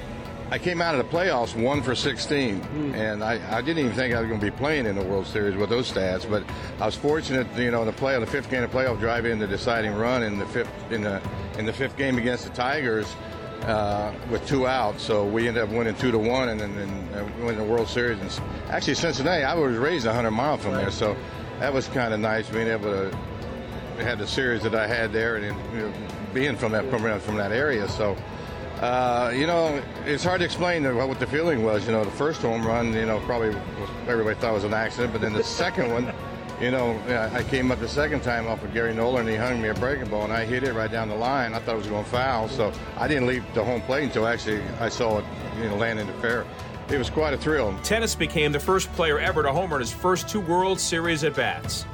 I 0.51 0.59
came 0.59 0.79
out 0.79 0.93
of 0.93 1.03
the 1.03 1.17
playoffs 1.17 1.59
one 1.59 1.81
for 1.81 1.95
16, 1.95 2.61
mm. 2.61 2.93
and 2.93 3.23
I, 3.23 3.57
I, 3.57 3.61
didn't 3.61 3.83
even 3.83 3.93
think 3.93 4.13
I 4.13 4.19
was 4.19 4.27
going 4.27 4.39
to 4.39 4.45
be 4.45 4.55
playing 4.55 4.85
in 4.85 4.95
the 4.95 5.03
World 5.03 5.25
Series 5.25 5.55
with 5.55 5.71
those 5.71 5.91
stats. 5.91 6.29
But 6.29 6.43
I 6.79 6.85
was 6.85 6.95
fortunate, 6.95 7.47
you 7.57 7.71
know, 7.71 7.81
in 7.81 7.87
the 7.87 7.93
play 7.93 8.13
on 8.13 8.21
the 8.21 8.27
fifth 8.27 8.51
game 8.51 8.61
of 8.61 8.69
playoff 8.69 8.99
drive 8.99 9.25
in 9.25 9.39
the 9.39 9.47
deciding 9.47 9.93
run 9.95 10.21
in 10.21 10.37
the 10.37 10.45
fifth 10.45 10.69
in 10.91 11.01
the 11.01 11.19
in 11.57 11.65
the 11.65 11.73
fifth 11.73 11.97
game 11.97 12.19
against 12.19 12.43
the 12.43 12.51
Tigers 12.51 13.15
uh, 13.63 14.13
with 14.29 14.45
two 14.47 14.67
outs. 14.67 15.03
So 15.03 15.25
we 15.25 15.47
ended 15.47 15.63
up 15.63 15.69
winning 15.69 15.95
two 15.95 16.11
to 16.11 16.19
one, 16.19 16.49
and 16.49 16.59
then 16.59 16.75
winning 17.39 17.57
the 17.57 17.63
World 17.63 17.87
Series. 17.87 18.19
And 18.19 18.31
actually, 18.69 18.95
Cincinnati, 18.95 19.43
I 19.43 19.53
was 19.53 19.77
raised 19.77 20.05
100 20.05 20.31
miles 20.31 20.61
from 20.61 20.73
there, 20.73 20.91
so 20.91 21.15
that 21.59 21.73
was 21.73 21.87
kind 21.87 22.13
of 22.13 22.19
nice 22.19 22.49
being 22.49 22.67
able 22.67 22.91
to 22.91 23.17
have 24.03 24.19
the 24.19 24.27
series 24.27 24.63
that 24.63 24.73
I 24.75 24.87
had 24.87 25.11
there 25.11 25.35
and 25.35 25.45
you 25.73 25.81
know, 25.81 25.93
being 26.33 26.55
from 26.55 26.71
that 26.71 26.89
from 26.89 27.35
that 27.37 27.51
area. 27.51 27.87
So. 27.87 28.15
Uh, 28.79 29.29
you 29.35 29.45
know, 29.45 29.83
it's 30.05 30.23
hard 30.23 30.39
to 30.39 30.45
explain 30.45 30.85
what 30.95 31.19
the 31.19 31.27
feeling 31.27 31.65
was. 31.65 31.85
You 31.85 31.91
know, 31.91 32.05
the 32.05 32.11
first 32.11 32.41
home 32.41 32.65
run, 32.65 32.93
you 32.93 33.05
know, 33.05 33.19
probably 33.25 33.49
was, 33.49 33.89
everybody 34.07 34.39
thought 34.39 34.53
was 34.53 34.63
an 34.63 34.73
accident, 34.73 35.11
but 35.11 35.19
then 35.19 35.33
the 35.33 35.43
second 35.43 35.91
one, 35.91 36.13
you 36.61 36.71
know, 36.71 36.99
I 37.33 37.43
came 37.43 37.71
up 37.71 37.79
the 37.79 37.87
second 37.87 38.21
time 38.21 38.47
off 38.47 38.63
of 38.63 38.73
Gary 38.73 38.93
Nolan, 38.93 39.21
and 39.21 39.29
he 39.29 39.35
hung 39.35 39.61
me 39.61 39.69
a 39.69 39.73
breaking 39.73 40.09
ball, 40.09 40.23
and 40.23 40.33
I 40.33 40.45
hit 40.45 40.63
it 40.63 40.73
right 40.73 40.91
down 40.91 41.07
the 41.07 41.15
line. 41.15 41.53
I 41.53 41.59
thought 41.59 41.75
it 41.75 41.77
was 41.77 41.87
going 41.87 42.05
foul, 42.05 42.49
so 42.49 42.73
I 42.97 43.07
didn't 43.07 43.27
leave 43.27 43.45
the 43.53 43.63
home 43.63 43.81
plate 43.81 44.03
until 44.03 44.27
actually 44.27 44.61
I 44.79 44.89
saw 44.89 45.19
it, 45.19 45.25
you 45.57 45.69
know, 45.69 45.77
land 45.77 45.99
in 45.99 46.07
the 46.07 46.13
fair. 46.13 46.45
It 46.89 46.97
was 46.97 47.09
quite 47.09 47.33
a 47.33 47.37
thrill. 47.37 47.77
Tenace 47.83 48.15
became 48.15 48.51
the 48.51 48.59
first 48.59 48.91
player 48.93 49.19
ever 49.19 49.43
to 49.43 49.53
homer 49.53 49.77
in 49.77 49.81
his 49.81 49.93
first 49.93 50.27
two 50.27 50.41
World 50.41 50.79
Series 50.79 51.23
at 51.23 51.35
bats. 51.35 51.85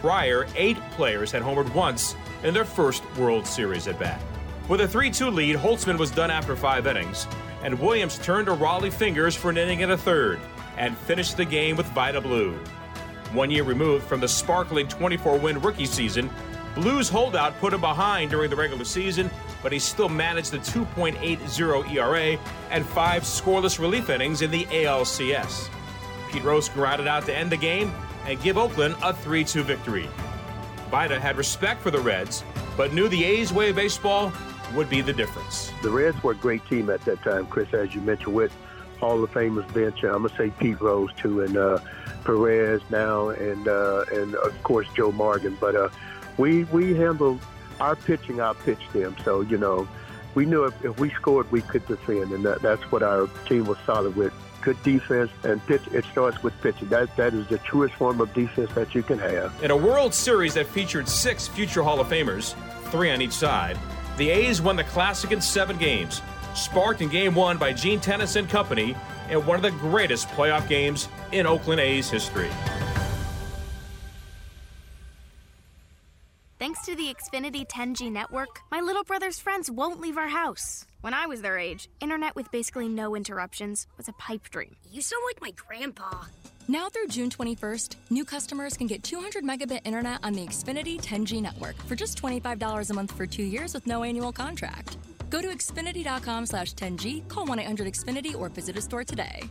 Prior, 0.00 0.46
eight 0.56 0.78
players 0.92 1.30
had 1.30 1.42
homered 1.42 1.72
once 1.74 2.14
in 2.44 2.54
their 2.54 2.64
first 2.64 3.02
World 3.16 3.46
Series 3.46 3.88
at 3.88 3.98
bat. 3.98 4.22
With 4.68 4.80
a 4.80 4.88
3 4.88 5.10
2 5.10 5.28
lead, 5.28 5.56
Holtzman 5.56 5.98
was 5.98 6.10
done 6.10 6.30
after 6.30 6.56
five 6.56 6.86
innings, 6.86 7.26
and 7.62 7.78
Williams 7.78 8.18
turned 8.18 8.46
to 8.46 8.54
Rollie 8.54 8.92
Fingers 8.92 9.34
for 9.34 9.50
an 9.50 9.58
inning 9.58 9.82
and 9.82 9.92
a 9.92 9.98
third 9.98 10.40
and 10.76 10.96
finished 10.96 11.36
the 11.36 11.44
game 11.44 11.76
with 11.76 11.86
Vida 11.88 12.20
Blue. 12.20 12.58
One 13.34 13.50
year 13.50 13.64
removed 13.64 14.06
from 14.06 14.20
the 14.20 14.28
sparkling 14.28 14.88
24 14.88 15.38
win 15.38 15.60
rookie 15.60 15.86
season, 15.86 16.30
Blues 16.74 17.08
holdout 17.08 17.56
put 17.60 17.72
him 17.72 17.80
behind 17.80 18.30
during 18.30 18.50
the 18.50 18.56
regular 18.56 18.84
season, 18.84 19.30
but 19.62 19.70
he 19.70 19.78
still 19.78 20.08
managed 20.08 20.50
the 20.50 20.58
2.80 20.58 21.92
ERA 21.92 22.38
and 22.70 22.84
five 22.84 23.22
scoreless 23.22 23.78
relief 23.78 24.10
innings 24.10 24.42
in 24.42 24.50
the 24.50 24.64
ALCS. 24.64 25.68
Pete 26.30 26.42
Rose 26.42 26.68
grounded 26.68 27.06
out 27.06 27.26
to 27.26 27.36
end 27.36 27.52
the 27.52 27.56
game 27.56 27.92
and 28.26 28.42
give 28.42 28.58
Oakland 28.58 28.96
a 29.02 29.14
3 29.14 29.44
2 29.44 29.62
victory. 29.62 30.08
Vida 30.90 31.20
had 31.20 31.36
respect 31.36 31.80
for 31.80 31.92
the 31.92 32.00
Reds, 32.00 32.42
but 32.76 32.92
knew 32.92 33.08
the 33.08 33.24
A's 33.24 33.52
way 33.52 33.70
of 33.70 33.76
baseball 33.76 34.32
would 34.74 34.90
be 34.90 35.00
the 35.00 35.12
difference. 35.12 35.70
The 35.82 35.90
Reds 35.90 36.20
were 36.24 36.32
a 36.32 36.36
great 36.36 36.66
team 36.66 36.90
at 36.90 37.04
that 37.04 37.22
time, 37.22 37.46
Chris, 37.46 37.72
as 37.72 37.94
you 37.94 38.00
mentioned, 38.00 38.34
with 38.34 38.52
Hall 39.04 39.22
of 39.22 39.30
Famers 39.32 39.70
Bench. 39.74 40.02
I'm 40.02 40.22
gonna 40.22 40.34
say 40.34 40.48
Pete 40.58 40.80
Rose 40.80 41.10
too, 41.18 41.42
and 41.42 41.58
uh, 41.58 41.78
Perez 42.24 42.80
now, 42.88 43.28
and 43.28 43.68
uh, 43.68 44.06
and 44.10 44.34
of 44.34 44.62
course 44.62 44.86
Joe 44.96 45.12
Morgan. 45.12 45.58
But 45.60 45.76
uh, 45.76 45.90
we 46.38 46.64
we 46.64 46.94
handled 46.94 47.40
our 47.80 47.96
pitching, 47.96 48.40
our 48.40 48.54
pitch 48.54 48.80
them. 48.94 49.14
So 49.22 49.42
you 49.42 49.58
know, 49.58 49.86
we 50.34 50.46
knew 50.46 50.64
if, 50.64 50.84
if 50.84 50.98
we 50.98 51.10
scored, 51.10 51.52
we 51.52 51.60
could 51.60 51.86
defend, 51.86 52.32
and 52.32 52.46
that, 52.46 52.62
that's 52.62 52.82
what 52.90 53.02
our 53.02 53.28
team 53.46 53.66
was 53.66 53.76
solid 53.84 54.16
with. 54.16 54.32
Good 54.62 54.82
defense 54.82 55.30
and 55.42 55.64
pitch. 55.66 55.82
It 55.92 56.06
starts 56.06 56.42
with 56.42 56.58
pitching. 56.62 56.88
That 56.88 57.14
that 57.16 57.34
is 57.34 57.46
the 57.48 57.58
truest 57.58 57.94
form 57.96 58.22
of 58.22 58.32
defense 58.32 58.72
that 58.72 58.94
you 58.94 59.02
can 59.02 59.18
have. 59.18 59.52
In 59.62 59.70
a 59.70 59.76
World 59.76 60.14
Series 60.14 60.54
that 60.54 60.66
featured 60.66 61.10
six 61.10 61.46
future 61.46 61.82
Hall 61.82 62.00
of 62.00 62.08
Famers, 62.08 62.54
three 62.90 63.10
on 63.10 63.20
each 63.20 63.32
side, 63.32 63.78
the 64.16 64.30
A's 64.30 64.62
won 64.62 64.76
the 64.76 64.84
Classic 64.84 65.30
in 65.30 65.42
seven 65.42 65.76
games, 65.76 66.22
sparked 66.54 67.00
in 67.00 67.08
Game 67.08 67.34
1 67.34 67.58
by 67.58 67.72
Gene 67.72 68.00
Tenace 68.00 68.36
and 68.36 68.48
company 68.48 68.96
in 69.30 69.44
one 69.46 69.56
of 69.56 69.62
the 69.62 69.70
greatest 69.72 70.28
playoff 70.28 70.68
games 70.68 71.08
in 71.32 71.46
Oakland 71.46 71.80
A's 71.80 72.10
history. 72.10 72.50
Thanks 76.58 76.86
to 76.86 76.94
the 76.94 77.14
Xfinity 77.14 77.68
10G 77.68 78.10
network, 78.10 78.60
my 78.70 78.80
little 78.80 79.04
brother's 79.04 79.38
friends 79.38 79.70
won't 79.70 80.00
leave 80.00 80.16
our 80.16 80.28
house. 80.28 80.86
When 81.02 81.12
I 81.12 81.26
was 81.26 81.42
their 81.42 81.58
age, 81.58 81.90
internet 82.00 82.34
with 82.36 82.50
basically 82.50 82.88
no 82.88 83.14
interruptions 83.14 83.86
was 83.98 84.08
a 84.08 84.14
pipe 84.14 84.48
dream. 84.48 84.74
You 84.90 85.02
sound 85.02 85.22
like 85.26 85.42
my 85.42 85.50
grandpa. 85.50 86.24
Now 86.66 86.88
through 86.88 87.08
June 87.08 87.28
21st, 87.28 87.96
new 88.08 88.24
customers 88.24 88.78
can 88.78 88.86
get 88.86 89.02
200 89.02 89.44
megabit 89.44 89.80
internet 89.84 90.20
on 90.22 90.32
the 90.32 90.46
Xfinity 90.46 90.98
10G 90.98 91.42
network 91.42 91.76
for 91.82 91.94
just 91.94 92.22
$25 92.22 92.88
a 92.88 92.94
month 92.94 93.12
for 93.12 93.26
two 93.26 93.42
years 93.42 93.74
with 93.74 93.86
no 93.86 94.02
annual 94.02 94.32
contract. 94.32 94.96
Go 95.30 95.40
to 95.42 95.48
Xfinity.com 95.48 96.46
slash 96.46 96.74
10G, 96.74 97.28
call 97.28 97.46
1-800-XFINITY, 97.46 98.34
or 98.38 98.48
visit 98.48 98.76
a 98.76 98.80
store 98.80 99.04
today. 99.04 99.42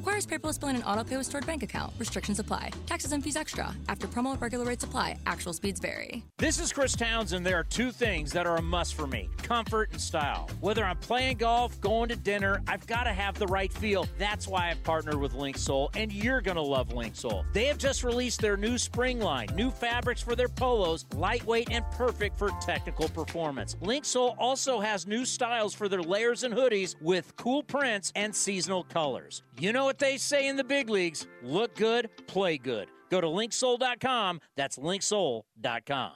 Requires 0.00 0.26
paperless 0.26 0.58
billing 0.58 0.76
and 0.76 0.84
auto 0.86 1.04
pay 1.04 1.18
with 1.18 1.26
stored 1.26 1.44
bank 1.46 1.62
account. 1.62 1.92
Restrictions 1.98 2.38
apply. 2.38 2.70
Taxes 2.86 3.12
and 3.12 3.22
fees 3.22 3.36
extra. 3.36 3.76
After 3.86 4.06
promo, 4.06 4.40
regular 4.40 4.64
rates 4.64 4.82
apply. 4.82 5.18
Actual 5.26 5.52
speeds 5.52 5.78
vary. 5.78 6.24
This 6.38 6.58
is 6.58 6.72
Chris 6.72 6.96
Townsend. 6.96 7.44
There 7.44 7.58
are 7.58 7.64
two 7.64 7.92
things 7.92 8.32
that 8.32 8.46
are 8.46 8.56
a 8.56 8.62
must 8.62 8.94
for 8.94 9.06
me 9.06 9.28
comfort 9.42 9.90
and 9.92 10.00
style. 10.00 10.48
Whether 10.60 10.84
I'm 10.84 10.96
playing 10.96 11.36
golf, 11.36 11.78
going 11.82 12.08
to 12.08 12.16
dinner, 12.16 12.62
I've 12.66 12.86
got 12.86 13.02
to 13.04 13.12
have 13.12 13.38
the 13.38 13.46
right 13.48 13.70
feel. 13.70 14.06
That's 14.16 14.48
why 14.48 14.70
I've 14.70 14.82
partnered 14.84 15.16
with 15.16 15.34
Linksoul, 15.34 15.94
and 15.94 16.10
you're 16.10 16.40
going 16.40 16.56
to 16.56 16.62
love 16.62 16.90
Linksoul. 16.90 17.44
They 17.52 17.66
have 17.66 17.76
just 17.76 18.02
released 18.02 18.40
their 18.40 18.56
new 18.56 18.78
spring 18.78 19.20
line, 19.20 19.48
new 19.54 19.70
fabrics 19.70 20.22
for 20.22 20.34
their 20.34 20.48
polos, 20.48 21.04
lightweight 21.14 21.70
and 21.70 21.84
perfect 21.90 22.38
for 22.38 22.48
technical 22.62 23.08
performance. 23.10 23.74
Linksoul 23.82 24.34
also 24.38 24.80
has 24.80 25.06
new 25.06 25.26
styles 25.26 25.74
for 25.74 25.90
their 25.90 26.02
layers 26.02 26.42
and 26.42 26.54
hoodies 26.54 26.94
with 27.02 27.36
cool 27.36 27.62
prints 27.62 28.12
and 28.14 28.34
seasonal 28.34 28.84
colors. 28.84 29.42
You 29.58 29.74
know 29.74 29.89
what 29.90 29.98
they 29.98 30.16
say 30.16 30.46
in 30.46 30.54
the 30.54 30.62
big 30.62 30.88
leagues 30.88 31.26
look 31.42 31.74
good, 31.74 32.08
play 32.28 32.56
good. 32.56 32.86
Go 33.10 33.20
to 33.20 33.26
linksoul.com. 33.26 34.40
That's 34.56 34.78
linksoul.com. 34.78 36.12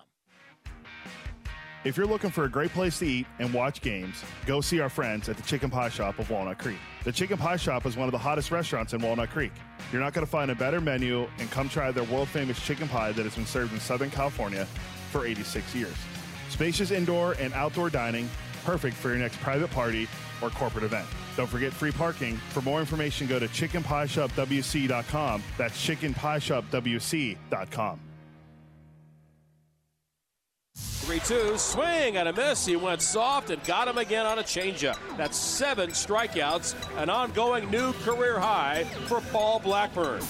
If 1.83 1.97
you're 1.97 2.07
looking 2.07 2.31
for 2.31 2.45
a 2.45 2.49
great 2.49 2.71
place 2.71 3.01
to 3.01 3.07
eat 3.07 3.27
and 3.41 3.53
watch 3.53 3.81
games, 3.81 4.23
go 4.47 4.61
see 4.61 4.79
our 4.79 4.89
friends 4.89 5.29
at 5.29 5.37
the 5.37 5.43
Chicken 5.43 5.71
Pie 5.71 5.89
Shop 5.89 6.21
of 6.21 6.31
Walnut 6.31 6.61
Creek. 6.61 6.79
The 7.03 7.11
Chicken 7.11 7.37
Pie 7.37 7.57
Shop 7.57 7.85
is 7.85 7.97
one 7.97 8.07
of 8.07 8.13
the 8.13 8.19
hottest 8.19 8.53
restaurants 8.53 8.93
in 8.93 9.03
Walnut 9.03 9.31
Creek. 9.31 9.51
You're 9.91 10.01
not 10.01 10.13
going 10.13 10.25
to 10.25 10.31
find 10.31 10.53
a 10.53 10.55
better 10.55 10.81
menu, 10.81 11.29
and 11.41 11.51
come 11.51 11.69
try 11.69 11.91
their 11.91 12.05
world 12.05 12.29
famous 12.29 12.65
chicken 12.65 12.87
pie 12.87 13.11
that 13.11 13.25
has 13.25 13.35
been 13.35 13.45
served 13.45 13.73
in 13.73 13.81
Southern 13.81 14.11
California 14.11 14.67
for 15.11 15.27
86 15.27 15.75
years. 15.75 15.97
Spacious 16.49 16.93
indoor 16.93 17.33
and 17.41 17.53
outdoor 17.55 17.91
dining, 17.91 18.31
perfect 18.65 18.97
for 18.97 19.09
your 19.09 19.19
next 19.19 19.41
private 19.41 19.73
party 19.73 20.07
or 20.41 20.51
corporate 20.51 20.85
event. 20.85 21.09
Don't 21.37 21.49
forget 21.49 21.73
free 21.73 21.93
parking. 21.93 22.37
For 22.51 22.63
more 22.63 22.81
information, 22.81 23.27
go 23.27 23.39
to 23.39 23.49
chickenpieshopwc.com. 23.49 25.43
That's 25.59 25.87
chickenpieshopwc.com. 25.87 28.01
3 30.77 31.21
2, 31.21 31.59
swing 31.59 32.17
and 32.17 32.29
a 32.29 32.33
miss. 32.33 32.65
He 32.65 32.77
went 32.77 33.03
soft 33.03 33.51
and 33.51 33.63
got 33.65 33.87
him 33.87 33.99
again 33.99 34.25
on 34.25 34.39
a 34.39 34.43
changeup. 34.43 34.97
That's 35.19 35.37
seven 35.37 35.91
strikeouts, 35.91 36.75
an 36.97 37.11
ongoing 37.11 37.71
new 37.71 37.93
career 37.93 38.41
high 38.41 38.85
for 39.07 39.21
Paul 39.21 39.61
Blackburn. 39.61 40.23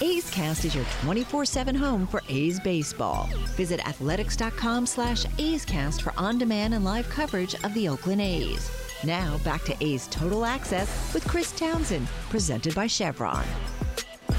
A's 0.00 0.30
Cast 0.30 0.64
is 0.64 0.74
your 0.74 0.84
24-7 1.02 1.76
home 1.76 2.06
for 2.06 2.22
A's 2.28 2.58
baseball. 2.58 3.28
Visit 3.56 3.86
athletics.com 3.86 4.86
slash 4.86 5.26
A's 5.38 5.64
Cast 5.64 6.02
for 6.02 6.12
on-demand 6.16 6.74
and 6.74 6.84
live 6.84 7.08
coverage 7.10 7.54
of 7.62 7.72
the 7.74 7.88
Oakland 7.88 8.22
A's. 8.22 8.70
Now 9.04 9.38
back 9.38 9.64
to 9.64 9.84
A's 9.84 10.06
Total 10.08 10.44
Access 10.44 11.12
with 11.12 11.26
Chris 11.26 11.50
Townsend, 11.52 12.06
presented 12.30 12.72
by 12.72 12.86
Chevron. 12.86 13.44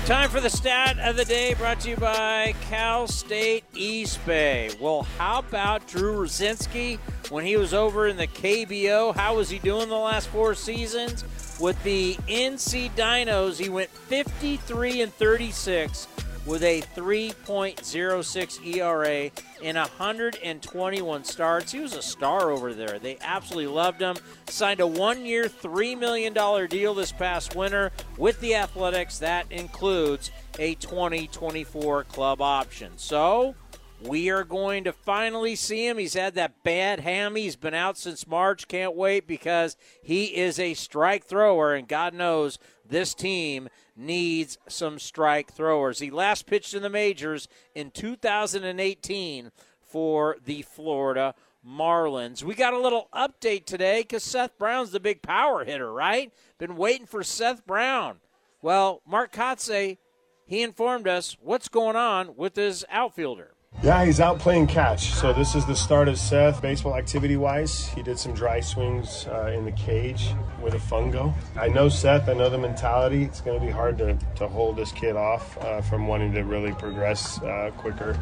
Time 0.06 0.30
for 0.30 0.39
the 0.39 0.49
stat 0.49 0.97
of 0.99 1.17
the 1.17 1.26
day 1.26 1.54
brought 1.54 1.82
to 1.82 1.89
you 1.89 1.97
by 1.97 2.54
Cal 2.62 3.06
State 3.08 3.65
East 3.76 4.26
Bay. 4.26 4.69
Well, 4.80 5.04
how 5.17 5.39
about 5.39 5.86
Drew 5.88 6.15
Rucinski 6.15 6.97
when 7.30 7.45
he 7.45 7.58
was 7.58 7.73
over 7.73 8.08
in 8.08 8.15
the 8.15 8.28
KBO? 8.28 9.13
How 9.13 9.36
was 9.36 9.49
he 9.49 9.60
doing 9.60 9.89
the 9.89 9.95
last 9.95 10.30
four 10.30 10.56
seasons? 10.56 11.26
With 11.60 11.82
the 11.84 12.15
NC 12.28 12.91
Dinos, 12.95 13.60
he 13.60 13.67
went 13.67 13.89
53 13.89 15.02
and 15.02 15.13
36 15.13 16.08
with 16.45 16.63
a 16.63 16.82
3.06 16.95 18.75
ERA 18.75 19.32
in 19.62 19.75
121 19.75 21.23
starts. 21.23 21.71
He 21.71 21.79
was 21.79 21.93
a 21.95 22.01
star 22.01 22.51
over 22.51 22.73
there. 22.73 22.99
They 22.99 23.17
absolutely 23.21 23.73
loved 23.73 24.01
him. 24.01 24.17
Signed 24.49 24.82
a 24.82 24.88
one 24.88 25.25
year, 25.25 25.45
$3 25.45 25.97
million 25.97 26.34
deal 26.67 26.93
this 26.93 27.12
past 27.12 27.56
winter 27.56 27.91
with 28.17 28.39
the 28.41 28.56
Athletics. 28.56 29.19
That 29.19 29.51
includes 29.51 30.32
a 30.60 30.75
2024 30.75 32.03
club 32.06 32.41
option. 32.41 32.93
So. 32.97 33.56
We 34.01 34.29
are 34.32 34.43
going 34.43 34.84
to 34.84 34.91
finally 34.91 35.56
see 35.56 35.88
him. 35.88 35.97
He's 35.97 36.13
had 36.13 36.36
that 36.36 36.62
bad 36.62 36.99
hammy. 36.99 37.43
He's 37.43 37.56
been 37.56 37.73
out 37.73 37.97
since 37.97 38.27
March. 38.27 38.67
Can't 38.67 38.97
wait 38.97 39.25
because 39.27 39.77
he 40.01 40.25
is 40.36 40.60
a 40.60 40.73
strike 40.73 41.23
thrower, 41.23 41.73
and 41.73 41.88
God 41.88 42.13
knows 42.13 42.60
this 42.93 43.15
team 43.15 43.69
needs 43.95 44.60
some 44.67 44.99
strike 44.99 45.51
throwers. 45.51 45.97
He 45.97 46.12
last 46.12 46.45
pitched 46.45 46.75
in 46.75 46.84
the 46.84 46.89
majors 46.89 47.47
in 47.73 47.89
2018 47.89 49.51
for 49.82 50.38
the 50.45 50.62
Florida 50.62 51.34
Marlins. 51.67 52.43
We 52.43 52.53
got 52.53 52.73
a 52.73 52.79
little 52.79 53.10
update 53.12 53.65
today 53.65 54.01
because 54.01 54.23
Seth 54.23 54.60
Brown's 54.60 54.91
the 54.91 54.99
big 54.99 55.23
power 55.23 55.65
hitter, 55.65 55.91
right? 55.91 56.32
Been 56.60 56.75
waiting 56.75 57.08
for 57.08 57.23
Seth 57.23 57.65
Brown. 57.65 58.17
Well, 58.62 59.01
Mark 59.08 59.34
Kotsay, 59.34 59.97
he 60.45 60.62
informed 60.62 61.08
us 61.08 61.36
what's 61.41 61.69
going 61.69 61.95
on 61.95 62.36
with 62.36 62.56
his 62.56 62.86
outfielder. 62.91 63.53
Yeah, 63.81 64.05
he's 64.05 64.21
out 64.21 64.39
playing 64.39 64.67
catch. 64.67 65.13
So 65.13 65.33
this 65.33 65.55
is 65.55 65.65
the 65.65 65.75
start 65.75 66.07
of 66.07 66.17
Seth 66.17 66.62
baseball 66.62 66.95
activity 66.95 67.36
wise. 67.36 67.88
He 67.89 68.01
did 68.01 68.17
some 68.17 68.33
dry 68.33 68.62
swings 68.62 69.27
uh, 69.27 69.51
in 69.53 69.65
the 69.65 69.73
cage 69.73 70.29
with 70.62 70.73
a 70.73 70.77
fungo. 70.77 71.33
I 71.57 71.67
know 71.67 71.89
Seth, 71.89 72.29
I 72.29 72.33
know 72.33 72.49
the 72.49 72.57
mentality. 72.57 73.23
It's 73.23 73.41
going 73.41 73.59
to 73.59 73.65
be 73.65 73.71
hard 73.71 73.97
to, 73.97 74.17
to 74.36 74.47
hold 74.47 74.77
this 74.77 74.93
kid 74.93 75.17
off 75.17 75.57
uh, 75.57 75.81
from 75.81 76.07
wanting 76.07 76.31
to 76.33 76.43
really 76.43 76.71
progress 76.73 77.41
uh, 77.41 77.71
quicker. 77.77 78.17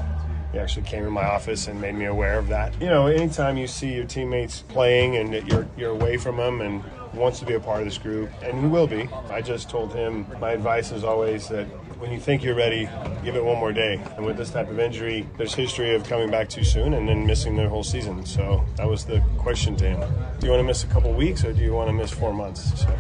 He 0.52 0.60
actually 0.60 0.86
came 0.86 1.06
in 1.06 1.14
my 1.14 1.26
office 1.26 1.68
and 1.68 1.80
made 1.80 1.96
me 1.96 2.06
aware 2.06 2.38
of 2.38 2.48
that. 2.50 2.80
You 2.82 2.88
know, 2.88 3.08
anytime 3.08 3.58
you 3.58 3.68
see 3.68 3.94
your 3.94 4.06
teammates 4.06 4.64
playing 4.64 5.16
and 5.16 5.48
you're, 5.48 5.68
you're 5.78 5.92
away 5.92 6.18
from 6.18 6.38
them 6.38 6.62
and 6.62 6.84
wants 7.14 7.40
to 7.40 7.46
be 7.46 7.54
a 7.54 7.60
part 7.60 7.80
of 7.80 7.86
this 7.86 7.98
group, 7.98 8.30
and 8.42 8.60
he 8.60 8.68
will 8.68 8.88
be. 8.88 9.08
I 9.30 9.42
just 9.42 9.70
told 9.70 9.94
him 9.94 10.26
my 10.40 10.52
advice 10.52 10.92
is 10.92 11.04
always 11.04 11.48
that 11.50 11.66
when 12.00 12.12
you 12.12 12.20
think 12.20 12.44
you're 12.44 12.56
ready, 12.56 12.90
give 13.24 13.36
it 13.36 13.44
one 13.44 13.58
more 13.60 13.72
day. 13.72 14.02
And 14.18 14.26
with 14.26 14.38
this 14.38 14.50
type 14.50 14.70
of 14.70 14.80
injury, 14.80 15.28
there's 15.38 15.54
history 15.54 15.94
of 15.94 16.04
coming 16.06 16.32
back 16.32 16.50
too 16.50 16.64
soon 16.64 16.94
and 16.96 17.08
then 17.08 17.26
missing 17.26 17.56
the 17.56 17.70
whole 17.70 17.84
season. 17.84 18.26
So 18.26 18.64
that 18.78 18.88
was 18.88 19.06
the 19.06 19.20
question 19.38 19.76
to 19.78 19.86
him. 19.86 20.00
Do 20.40 20.48
you 20.48 20.52
want 20.52 20.62
to 20.62 20.68
miss 20.68 20.84
a 20.84 20.88
couple 20.88 21.14
weeks 21.14 21.44
or 21.46 21.54
do 21.54 21.62
you 21.62 21.74
want 21.74 21.90
to 21.90 21.94
miss 21.94 22.12
four 22.12 22.34
months? 22.34 22.82
So. 22.82 22.98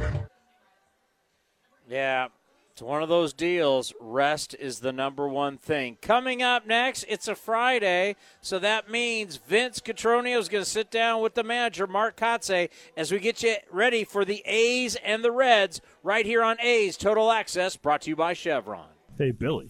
Yeah, 1.89 2.27
it's 2.71 2.81
one 2.81 3.03
of 3.03 3.09
those 3.09 3.33
deals. 3.33 3.93
Rest 3.99 4.55
is 4.57 4.79
the 4.79 4.93
number 4.93 5.27
one 5.27 5.57
thing. 5.57 5.97
Coming 6.01 6.41
up 6.41 6.65
next, 6.65 7.03
it's 7.09 7.27
a 7.27 7.35
Friday, 7.35 8.15
so 8.39 8.59
that 8.59 8.89
means 8.89 9.35
Vince 9.35 9.81
Cotroneo 9.81 10.39
is 10.39 10.47
going 10.47 10.63
to 10.63 10.69
sit 10.69 10.89
down 10.89 11.21
with 11.21 11.35
the 11.35 11.43
manager, 11.43 11.85
Mark 11.85 12.15
Kotsay, 12.15 12.69
as 12.95 13.11
we 13.11 13.19
get 13.19 13.43
you 13.43 13.55
ready 13.69 14.05
for 14.05 14.23
the 14.23 14.41
A's 14.45 14.95
and 14.95 15.21
the 15.21 15.31
Reds 15.33 15.81
right 16.01 16.25
here 16.25 16.43
on 16.43 16.61
A's 16.61 16.95
Total 16.95 17.29
Access, 17.31 17.75
brought 17.75 18.01
to 18.03 18.09
you 18.09 18.15
by 18.15 18.31
Chevron. 18.31 18.87
Hey, 19.17 19.31
Billy, 19.31 19.69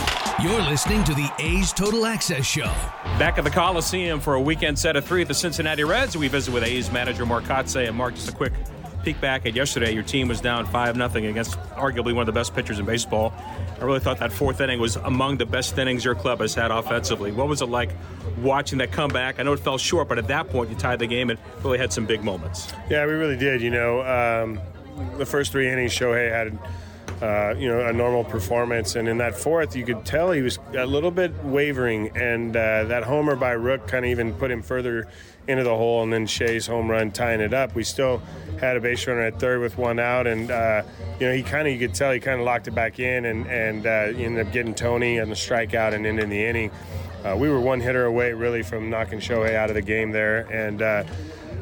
You're 0.41 0.61
listening 0.63 1.03
to 1.03 1.13
the 1.13 1.29
A's 1.37 1.71
Total 1.71 2.03
Access 2.03 2.47
Show. 2.47 2.73
Back 3.19 3.37
at 3.37 3.43
the 3.43 3.51
Coliseum 3.51 4.19
for 4.19 4.33
a 4.33 4.41
weekend 4.41 4.79
set 4.79 4.95
of 4.95 5.05
three 5.05 5.21
at 5.21 5.27
the 5.27 5.35
Cincinnati 5.35 5.83
Reds. 5.83 6.17
We 6.17 6.29
visit 6.29 6.51
with 6.51 6.63
A's 6.63 6.91
manager 6.91 7.27
Mark 7.27 7.43
Kotsay. 7.43 7.87
And 7.87 7.95
Mark, 7.95 8.15
just 8.15 8.27
a 8.27 8.31
quick 8.31 8.51
peek 9.03 9.21
back 9.21 9.45
at 9.45 9.53
yesterday. 9.53 9.93
Your 9.93 10.01
team 10.01 10.27
was 10.27 10.41
down 10.41 10.65
5 10.65 10.95
0 10.95 11.29
against 11.29 11.59
arguably 11.75 12.15
one 12.15 12.23
of 12.23 12.25
the 12.25 12.31
best 12.31 12.55
pitchers 12.55 12.79
in 12.79 12.87
baseball. 12.87 13.31
I 13.79 13.83
really 13.83 13.99
thought 13.99 14.17
that 14.17 14.33
fourth 14.33 14.61
inning 14.61 14.79
was 14.79 14.95
among 14.95 15.37
the 15.37 15.45
best 15.45 15.77
innings 15.77 16.03
your 16.03 16.15
club 16.15 16.39
has 16.39 16.55
had 16.55 16.71
offensively. 16.71 17.31
What 17.31 17.47
was 17.47 17.61
it 17.61 17.67
like 17.67 17.91
watching 18.39 18.79
that 18.79 18.91
comeback? 18.91 19.39
I 19.39 19.43
know 19.43 19.53
it 19.53 19.59
fell 19.59 19.77
short, 19.77 20.09
but 20.09 20.17
at 20.17 20.27
that 20.29 20.49
point 20.49 20.71
you 20.71 20.75
tied 20.75 20.97
the 20.97 21.07
game 21.07 21.29
and 21.29 21.37
really 21.61 21.77
had 21.77 21.93
some 21.93 22.07
big 22.07 22.23
moments. 22.23 22.73
Yeah, 22.89 23.05
we 23.05 23.13
really 23.13 23.37
did. 23.37 23.61
You 23.61 23.69
know, 23.69 24.01
um, 24.01 24.59
the 25.19 25.25
first 25.27 25.51
three 25.51 25.69
innings, 25.69 25.91
Shohei 25.91 26.31
had 26.31 26.57
uh, 27.21 27.53
you 27.57 27.69
know, 27.69 27.87
a 27.87 27.93
normal 27.93 28.23
performance. 28.23 28.95
And 28.95 29.07
in 29.07 29.17
that 29.19 29.35
fourth, 29.35 29.75
you 29.75 29.85
could 29.85 30.05
tell 30.05 30.31
he 30.31 30.41
was 30.41 30.57
a 30.75 30.85
little 30.85 31.11
bit 31.11 31.31
wavering, 31.43 32.17
and 32.17 32.55
uh, 32.55 32.85
that 32.85 33.03
homer 33.03 33.35
by 33.35 33.51
Rook 33.51 33.87
kind 33.87 34.05
of 34.05 34.11
even 34.11 34.33
put 34.33 34.49
him 34.49 34.61
further 34.61 35.07
into 35.47 35.63
the 35.63 35.75
hole, 35.75 36.03
and 36.03 36.11
then 36.11 36.25
Shea's 36.25 36.67
home 36.67 36.89
run 36.89 37.11
tying 37.11 37.41
it 37.41 37.53
up. 37.53 37.75
We 37.75 37.83
still 37.83 38.21
had 38.59 38.77
a 38.77 38.79
base 38.79 39.05
runner 39.07 39.21
at 39.21 39.39
third 39.39 39.59
with 39.59 39.77
one 39.77 39.99
out, 39.99 40.27
and 40.27 40.49
uh, 40.49 40.83
you 41.19 41.27
know 41.27 41.33
he 41.33 41.43
kind 41.43 41.67
of 41.67 41.73
you 41.73 41.79
could 41.79 41.95
tell 41.95 42.11
he 42.11 42.19
kind 42.19 42.39
of 42.39 42.45
locked 42.45 42.67
it 42.67 42.75
back 42.75 42.99
in, 42.99 43.25
and 43.25 43.47
and 43.47 43.85
uh, 43.85 44.17
ended 44.17 44.47
up 44.47 44.53
getting 44.53 44.73
Tony 44.73 45.19
on 45.19 45.29
the 45.29 45.35
strikeout 45.35 45.93
and 45.93 46.05
ending 46.05 46.29
the 46.29 46.45
inning. 46.45 46.71
Uh, 47.23 47.35
we 47.37 47.49
were 47.49 47.59
one 47.59 47.79
hitter 47.79 48.05
away 48.05 48.33
really 48.33 48.63
from 48.63 48.89
knocking 48.89 49.19
Shohei 49.19 49.53
out 49.53 49.69
of 49.69 49.75
the 49.75 49.81
game 49.81 50.11
there, 50.11 50.47
and 50.51 50.81
uh, 50.81 51.03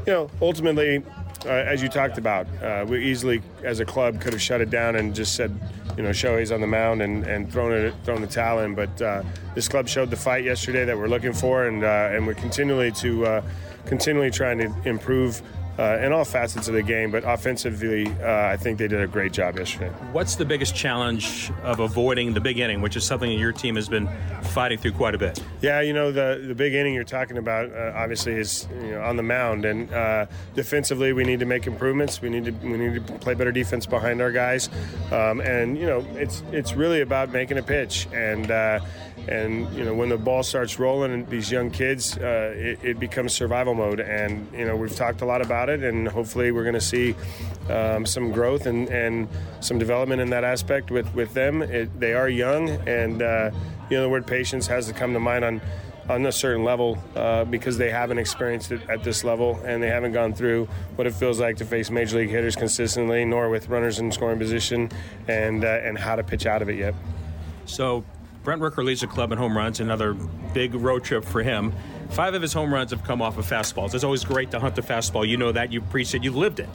you 0.05 0.13
know 0.13 0.29
ultimately 0.41 1.03
uh, 1.45 1.49
as 1.49 1.81
you 1.81 1.89
talked 1.89 2.17
about, 2.17 2.47
uh, 2.61 2.85
we 2.87 3.03
easily, 3.03 3.41
as 3.63 3.79
a 3.79 3.85
club, 3.85 4.21
could 4.21 4.33
have 4.33 4.41
shut 4.41 4.61
it 4.61 4.69
down 4.69 4.95
and 4.95 5.15
just 5.15 5.35
said, 5.35 5.57
you 5.97 6.03
know, 6.03 6.09
Shohei's 6.09 6.51
on 6.51 6.61
the 6.61 6.67
mound 6.67 7.01
and, 7.01 7.25
and 7.25 7.51
thrown 7.51 7.71
it, 7.73 7.93
thrown 8.03 8.21
the 8.21 8.27
towel 8.27 8.59
in. 8.59 8.75
But 8.75 9.01
uh, 9.01 9.23
this 9.55 9.67
club 9.67 9.87
showed 9.87 10.09
the 10.09 10.15
fight 10.15 10.43
yesterday 10.43 10.85
that 10.85 10.97
we're 10.97 11.07
looking 11.07 11.33
for, 11.33 11.65
and 11.65 11.83
uh, 11.83 12.09
and 12.11 12.25
we're 12.25 12.35
continually 12.35 12.91
to 12.93 13.25
uh, 13.25 13.43
continually 13.85 14.31
trying 14.31 14.59
to 14.59 14.73
improve 14.85 15.41
uh, 15.79 15.97
in 16.03 16.11
all 16.11 16.25
facets 16.25 16.67
of 16.67 16.73
the 16.73 16.83
game. 16.83 17.09
But 17.09 17.23
offensively, 17.23 18.07
uh, 18.21 18.47
I 18.47 18.57
think 18.57 18.77
they 18.77 18.87
did 18.87 19.01
a 19.01 19.07
great 19.07 19.31
job 19.31 19.57
yesterday. 19.57 19.89
What's 20.11 20.35
the 20.35 20.45
biggest 20.45 20.75
challenge 20.75 21.51
of 21.63 21.79
avoiding 21.79 22.33
the 22.33 22.41
big 22.41 22.59
inning, 22.59 22.81
which 22.81 22.97
is 22.97 23.05
something 23.05 23.29
that 23.29 23.37
your 23.37 23.53
team 23.53 23.75
has 23.75 23.87
been 23.87 24.09
fighting 24.43 24.77
through 24.77 24.91
quite 24.91 25.15
a 25.15 25.17
bit? 25.17 25.41
Yeah, 25.61 25.81
you 25.81 25.93
know 25.93 26.11
the 26.11 26.43
the 26.45 26.55
big 26.55 26.73
inning 26.73 26.93
you're 26.93 27.03
talking 27.03 27.37
about 27.37 27.71
uh, 27.71 27.93
obviously 27.95 28.33
is 28.33 28.67
you 28.81 28.91
know, 28.91 29.01
on 29.01 29.15
the 29.15 29.23
mound, 29.23 29.65
and 29.65 29.91
uh, 29.93 30.25
defensively 30.53 31.13
we 31.13 31.23
need 31.23 31.39
to 31.39 31.45
make 31.45 31.65
improvements. 31.65 32.21
We 32.21 32.29
need 32.29 32.45
to 32.45 32.51
we 32.51 32.77
need 32.77 33.07
to 33.07 33.13
play 33.19 33.33
better 33.33 33.51
defense 33.51 33.85
behind 33.85 34.21
our 34.21 34.31
guys, 34.31 34.69
um, 35.11 35.39
and 35.39 35.77
you 35.77 35.85
know 35.85 36.05
it's 36.15 36.43
it's 36.51 36.73
really 36.73 37.01
about 37.01 37.31
making 37.31 37.57
a 37.57 37.63
pitch 37.63 38.07
and. 38.13 38.51
And 39.27 39.71
you 39.73 39.83
know 39.85 39.93
when 39.93 40.09
the 40.09 40.17
ball 40.17 40.43
starts 40.43 40.79
rolling 40.79 41.11
and 41.13 41.27
these 41.27 41.51
young 41.51 41.69
kids 41.69 42.17
uh, 42.17 42.53
it, 42.55 42.79
it, 42.83 42.99
becomes 42.99 43.33
survival 43.33 43.73
mode. 43.75 43.99
And 43.99 44.47
you 44.53 44.65
know 44.65 44.75
we've 44.75 44.95
talked 44.95 45.21
a 45.21 45.25
lot 45.25 45.41
about 45.41 45.69
it 45.69 45.83
and 45.83 46.07
hopefully 46.07 46.51
we're 46.51 46.63
going 46.63 46.73
to 46.73 46.81
see 46.81 47.15
um, 47.69 48.05
some 48.05 48.31
growth 48.31 48.65
and, 48.65 48.89
and 48.89 49.27
some 49.59 49.77
development 49.77 50.21
in 50.21 50.29
that 50.31 50.43
aspect 50.43 50.89
with, 50.89 51.13
with 51.13 51.33
them. 51.33 51.61
It, 51.61 51.99
they 51.99 52.13
are 52.13 52.29
young 52.29 52.69
and 52.87 53.21
uh, 53.21 53.51
you 53.89 53.97
know 53.97 54.03
the 54.03 54.09
word 54.09 54.25
patience 54.25 54.67
has 54.67 54.87
to 54.87 54.93
come 54.93 55.13
to 55.13 55.19
mind 55.19 55.45
on 55.45 55.61
on 56.09 56.25
a 56.25 56.31
certain 56.31 56.63
level 56.63 56.97
uh, 57.15 57.45
because 57.45 57.77
they 57.77 57.91
haven't 57.91 58.17
experienced 58.17 58.71
it 58.71 58.81
at 58.89 59.03
this 59.03 59.23
level 59.23 59.59
and 59.63 59.81
they 59.81 59.89
haven't 59.89 60.11
gone 60.11 60.33
through 60.33 60.67
what 60.95 61.05
it 61.05 61.13
feels 61.13 61.39
like 61.39 61.57
to 61.57 61.65
face 61.65 61.91
major 61.91 62.17
league 62.17 62.29
hitters 62.29 62.55
consistently 62.55 63.23
nor 63.23 63.49
with 63.49 63.69
runners 63.69 63.99
in 63.99 64.11
scoring 64.11 64.39
position 64.39 64.89
and 65.27 65.63
uh, 65.63 65.67
and 65.67 65.97
how 65.97 66.15
to 66.15 66.23
pitch 66.23 66.47
out 66.47 66.61
of 66.61 66.69
it 66.69 66.77
yet. 66.77 66.95
So 67.65 68.03
Brent 68.43 68.61
Rooker 68.61 68.83
leads 68.83 69.01
the 69.01 69.07
club 69.07 69.31
in 69.31 69.37
home 69.37 69.57
runs, 69.57 69.79
another 69.79 70.13
big 70.53 70.73
road 70.73 71.03
trip 71.03 71.25
for 71.25 71.43
him. 71.43 71.73
Five 72.09 72.33
of 72.33 72.41
his 72.41 72.53
home 72.53 72.73
runs 72.73 72.91
have 72.91 73.03
come 73.03 73.21
off 73.21 73.37
of 73.37 73.45
fastballs. 73.45 73.93
It's 73.93 74.03
always 74.03 74.23
great 74.23 74.51
to 74.51 74.59
hunt 74.59 74.75
the 74.75 74.81
fastball. 74.81 75.27
You 75.27 75.37
know 75.37 75.51
that. 75.51 75.71
You 75.71 75.81
preached 75.81 76.15
it. 76.15 76.23
You've 76.23 76.35
lived 76.35 76.59
it. 76.59 76.69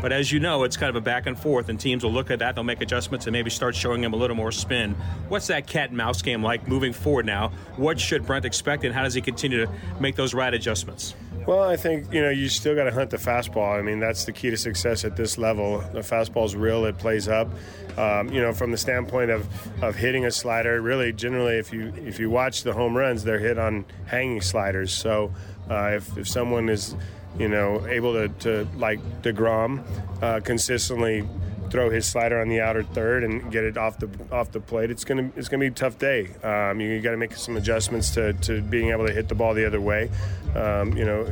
But 0.00 0.12
as 0.12 0.30
you 0.30 0.40
know, 0.40 0.64
it's 0.64 0.76
kind 0.76 0.90
of 0.90 0.96
a 0.96 1.00
back 1.00 1.26
and 1.26 1.38
forth, 1.38 1.70
and 1.70 1.80
teams 1.80 2.04
will 2.04 2.12
look 2.12 2.30
at 2.30 2.38
that, 2.40 2.54
they'll 2.54 2.64
make 2.64 2.82
adjustments, 2.82 3.26
and 3.26 3.32
maybe 3.32 3.48
start 3.48 3.74
showing 3.74 4.04
him 4.04 4.12
a 4.12 4.16
little 4.16 4.36
more 4.36 4.52
spin. 4.52 4.94
What's 5.28 5.46
that 5.46 5.66
cat 5.66 5.88
and 5.88 5.96
mouse 5.96 6.20
game 6.20 6.42
like 6.42 6.68
moving 6.68 6.92
forward 6.92 7.24
now? 7.24 7.48
What 7.76 7.98
should 7.98 8.26
Brent 8.26 8.44
expect, 8.44 8.84
and 8.84 8.94
how 8.94 9.02
does 9.02 9.14
he 9.14 9.22
continue 9.22 9.64
to 9.64 9.72
make 9.98 10.14
those 10.14 10.34
right 10.34 10.52
adjustments? 10.52 11.14
Well, 11.46 11.62
I 11.62 11.76
think 11.76 12.12
you 12.12 12.20
know 12.20 12.30
you 12.30 12.48
still 12.48 12.74
got 12.74 12.84
to 12.84 12.90
hunt 12.90 13.10
the 13.10 13.18
fastball. 13.18 13.78
I 13.78 13.82
mean, 13.82 14.00
that's 14.00 14.24
the 14.24 14.32
key 14.32 14.50
to 14.50 14.56
success 14.56 15.04
at 15.04 15.16
this 15.16 15.38
level. 15.38 15.78
The 15.78 16.00
fastball's 16.00 16.56
real; 16.56 16.84
it 16.86 16.98
plays 16.98 17.28
up. 17.28 17.48
Um, 17.96 18.30
you 18.32 18.42
know, 18.42 18.52
from 18.52 18.72
the 18.72 18.76
standpoint 18.76 19.30
of, 19.30 19.46
of 19.82 19.94
hitting 19.94 20.26
a 20.26 20.30
slider, 20.30 20.82
really, 20.82 21.12
generally, 21.12 21.56
if 21.56 21.72
you 21.72 21.92
if 21.96 22.18
you 22.18 22.30
watch 22.30 22.64
the 22.64 22.72
home 22.72 22.96
runs, 22.96 23.22
they're 23.22 23.38
hit 23.38 23.58
on 23.58 23.84
hanging 24.06 24.40
sliders. 24.40 24.92
So, 24.92 25.32
uh, 25.70 25.92
if 25.94 26.18
if 26.18 26.28
someone 26.28 26.68
is, 26.68 26.96
you 27.38 27.48
know, 27.48 27.86
able 27.86 28.12
to, 28.14 28.28
to 28.40 28.68
like 28.76 28.98
Degrom, 29.22 29.84
uh, 30.22 30.40
consistently 30.40 31.24
throw 31.66 31.90
his 31.90 32.06
slider 32.06 32.40
on 32.40 32.48
the 32.48 32.60
outer 32.60 32.82
third 32.82 33.24
and 33.24 33.50
get 33.50 33.64
it 33.64 33.76
off 33.76 33.98
the 33.98 34.08
off 34.32 34.52
the 34.52 34.60
plate, 34.60 34.90
it's 34.90 35.04
gonna 35.04 35.30
it's 35.36 35.48
gonna 35.48 35.60
be 35.60 35.66
a 35.66 35.70
tough 35.70 35.98
day. 35.98 36.28
Um, 36.42 36.80
you, 36.80 37.00
got 37.00 37.12
to 37.12 37.16
make 37.16 37.34
some 37.34 37.56
adjustments 37.56 38.10
to, 38.14 38.32
to 38.32 38.62
being 38.62 38.90
able 38.90 39.06
to 39.06 39.12
hit 39.12 39.28
the 39.28 39.34
ball 39.34 39.54
the 39.54 39.66
other 39.66 39.80
way. 39.80 40.10
Um, 40.54 40.96
you 40.96 41.04
know, 41.04 41.26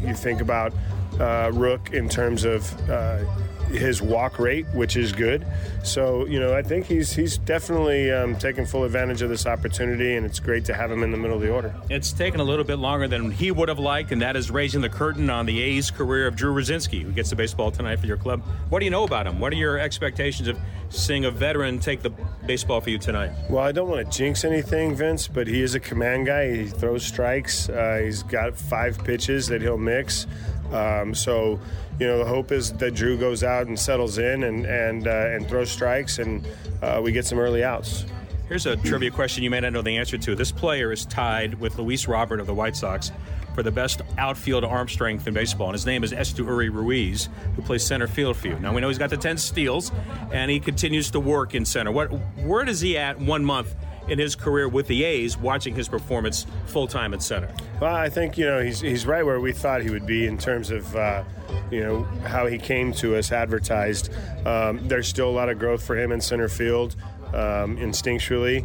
you 0.00 0.14
think 0.14 0.40
about 0.40 0.72
uh, 1.20 1.50
Rook 1.52 1.92
in 1.92 2.08
terms 2.08 2.44
of. 2.44 2.90
Uh, 2.90 3.24
his 3.68 4.00
walk 4.00 4.38
rate, 4.38 4.66
which 4.72 4.96
is 4.96 5.12
good. 5.12 5.46
So 5.82 6.26
you 6.26 6.40
know, 6.40 6.54
I 6.54 6.62
think 6.62 6.86
he's 6.86 7.12
he's 7.12 7.38
definitely 7.38 8.10
um, 8.12 8.36
taking 8.36 8.66
full 8.66 8.84
advantage 8.84 9.22
of 9.22 9.28
this 9.28 9.46
opportunity, 9.46 10.16
and 10.16 10.24
it's 10.26 10.40
great 10.40 10.64
to 10.66 10.74
have 10.74 10.90
him 10.90 11.02
in 11.02 11.10
the 11.10 11.16
middle 11.16 11.36
of 11.36 11.42
the 11.42 11.50
order. 11.50 11.74
It's 11.90 12.12
taken 12.12 12.40
a 12.40 12.44
little 12.44 12.64
bit 12.64 12.78
longer 12.78 13.08
than 13.08 13.30
he 13.30 13.50
would 13.50 13.68
have 13.68 13.78
liked, 13.78 14.12
and 14.12 14.22
that 14.22 14.36
is 14.36 14.50
raising 14.50 14.80
the 14.80 14.88
curtain 14.88 15.30
on 15.30 15.46
the 15.46 15.60
A's 15.60 15.90
career 15.90 16.26
of 16.26 16.36
Drew 16.36 16.54
Rucinski, 16.54 17.02
who 17.02 17.12
gets 17.12 17.30
the 17.30 17.36
baseball 17.36 17.70
tonight 17.70 18.00
for 18.00 18.06
your 18.06 18.16
club. 18.16 18.42
What 18.68 18.80
do 18.80 18.84
you 18.84 18.90
know 18.90 19.04
about 19.04 19.26
him? 19.26 19.40
What 19.40 19.52
are 19.52 19.56
your 19.56 19.78
expectations 19.78 20.48
of 20.48 20.58
seeing 20.88 21.24
a 21.24 21.30
veteran 21.30 21.78
take 21.78 22.02
the 22.02 22.10
baseball 22.46 22.80
for 22.80 22.90
you 22.90 22.98
tonight? 22.98 23.32
Well, 23.50 23.64
I 23.64 23.72
don't 23.72 23.88
want 23.88 24.10
to 24.10 24.18
jinx 24.18 24.44
anything, 24.44 24.94
Vince, 24.94 25.28
but 25.28 25.46
he 25.46 25.62
is 25.62 25.74
a 25.74 25.80
command 25.80 26.26
guy. 26.26 26.54
He 26.54 26.66
throws 26.66 27.04
strikes. 27.04 27.68
Uh, 27.68 28.00
he's 28.04 28.22
got 28.22 28.56
five 28.56 28.98
pitches 29.04 29.48
that 29.48 29.62
he'll 29.62 29.78
mix. 29.78 30.26
Um, 30.72 31.14
so 31.14 31.60
you 31.98 32.06
know, 32.06 32.18
the 32.18 32.24
hope 32.24 32.52
is 32.52 32.72
that 32.74 32.94
Drew 32.94 33.16
goes 33.16 33.42
out 33.42 33.66
and 33.66 33.78
settles 33.78 34.18
in 34.18 34.44
and 34.44 34.66
and 34.66 35.06
uh, 35.06 35.10
and 35.10 35.48
throws 35.48 35.70
strikes, 35.70 36.18
and 36.18 36.46
uh, 36.82 37.00
we 37.02 37.12
get 37.12 37.24
some 37.24 37.38
early 37.38 37.64
outs. 37.64 38.04
Here's 38.48 38.66
a 38.66 38.76
trivia 38.76 39.10
question 39.10 39.42
you 39.42 39.50
may 39.50 39.58
not 39.58 39.72
know 39.72 39.82
the 39.82 39.96
answer 39.96 40.16
to. 40.18 40.36
This 40.36 40.52
player 40.52 40.92
is 40.92 41.04
tied 41.04 41.54
with 41.54 41.78
Luis 41.78 42.06
Robert 42.06 42.38
of 42.38 42.46
the 42.46 42.54
White 42.54 42.76
Sox 42.76 43.10
for 43.56 43.64
the 43.64 43.72
best 43.72 44.02
outfield 44.18 44.64
arm 44.64 44.86
strength 44.86 45.26
in 45.26 45.34
baseball, 45.34 45.68
and 45.68 45.74
his 45.74 45.86
name 45.86 46.04
is 46.04 46.12
Esteury 46.12 46.68
Ruiz, 46.68 47.28
who 47.56 47.62
plays 47.62 47.84
center 47.84 48.06
field 48.06 48.36
for 48.36 48.48
you. 48.48 48.58
Now 48.60 48.72
we 48.72 48.80
know 48.80 48.88
he's 48.88 48.98
got 48.98 49.10
the 49.10 49.16
10 49.16 49.38
steals, 49.38 49.90
and 50.30 50.50
he 50.50 50.60
continues 50.60 51.10
to 51.12 51.20
work 51.20 51.54
in 51.54 51.64
center. 51.64 51.90
What, 51.90 52.08
where 52.44 52.64
does 52.64 52.80
he 52.80 52.98
at 52.98 53.18
one 53.18 53.44
month 53.44 53.74
in 54.08 54.18
his 54.18 54.34
career 54.34 54.68
with 54.68 54.86
the 54.86 55.04
A's, 55.04 55.36
watching 55.36 55.74
his 55.74 55.88
performance 55.88 56.46
full 56.66 56.86
time 56.86 57.14
at 57.14 57.22
center? 57.22 57.52
Well, 57.80 57.94
I 57.94 58.08
think 58.08 58.38
you 58.38 58.46
know 58.46 58.62
he's 58.62 58.80
he's 58.80 59.06
right 59.06 59.24
where 59.24 59.40
we 59.40 59.52
thought 59.52 59.82
he 59.82 59.90
would 59.90 60.06
be 60.06 60.26
in 60.26 60.38
terms 60.38 60.70
of. 60.70 60.94
Uh, 60.94 61.24
you 61.70 61.82
know 61.82 62.02
how 62.24 62.46
he 62.46 62.58
came 62.58 62.92
to 62.92 63.16
us 63.16 63.32
advertised. 63.32 64.12
Um, 64.46 64.86
there's 64.86 65.08
still 65.08 65.28
a 65.28 65.32
lot 65.32 65.48
of 65.48 65.58
growth 65.58 65.84
for 65.84 65.98
him 65.98 66.12
in 66.12 66.20
center 66.20 66.48
field. 66.48 66.96
Um, 67.34 67.76
instinctually, 67.76 68.64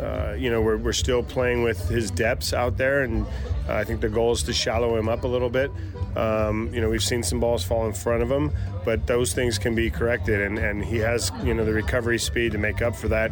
uh, 0.00 0.34
you 0.34 0.50
know, 0.50 0.60
we're, 0.60 0.76
we're 0.76 0.92
still 0.92 1.22
playing 1.22 1.62
with 1.62 1.88
his 1.88 2.10
depths 2.10 2.52
out 2.52 2.76
there, 2.76 3.02
and 3.02 3.24
I 3.68 3.84
think 3.84 4.00
the 4.00 4.08
goal 4.08 4.32
is 4.32 4.42
to 4.44 4.52
shallow 4.52 4.96
him 4.96 5.08
up 5.08 5.22
a 5.22 5.28
little 5.28 5.48
bit. 5.48 5.70
Um, 6.16 6.74
you 6.74 6.80
know, 6.80 6.90
we've 6.90 7.04
seen 7.04 7.22
some 7.22 7.38
balls 7.38 7.62
fall 7.62 7.86
in 7.86 7.92
front 7.92 8.22
of 8.22 8.30
him, 8.30 8.50
but 8.84 9.06
those 9.06 9.32
things 9.32 9.58
can 9.58 9.76
be 9.76 9.90
corrected, 9.90 10.40
and, 10.40 10.58
and 10.58 10.84
he 10.84 10.96
has, 10.98 11.30
you 11.44 11.54
know, 11.54 11.64
the 11.64 11.72
recovery 11.72 12.18
speed 12.18 12.52
to 12.52 12.58
make 12.58 12.82
up 12.82 12.96
for 12.96 13.08
that. 13.08 13.30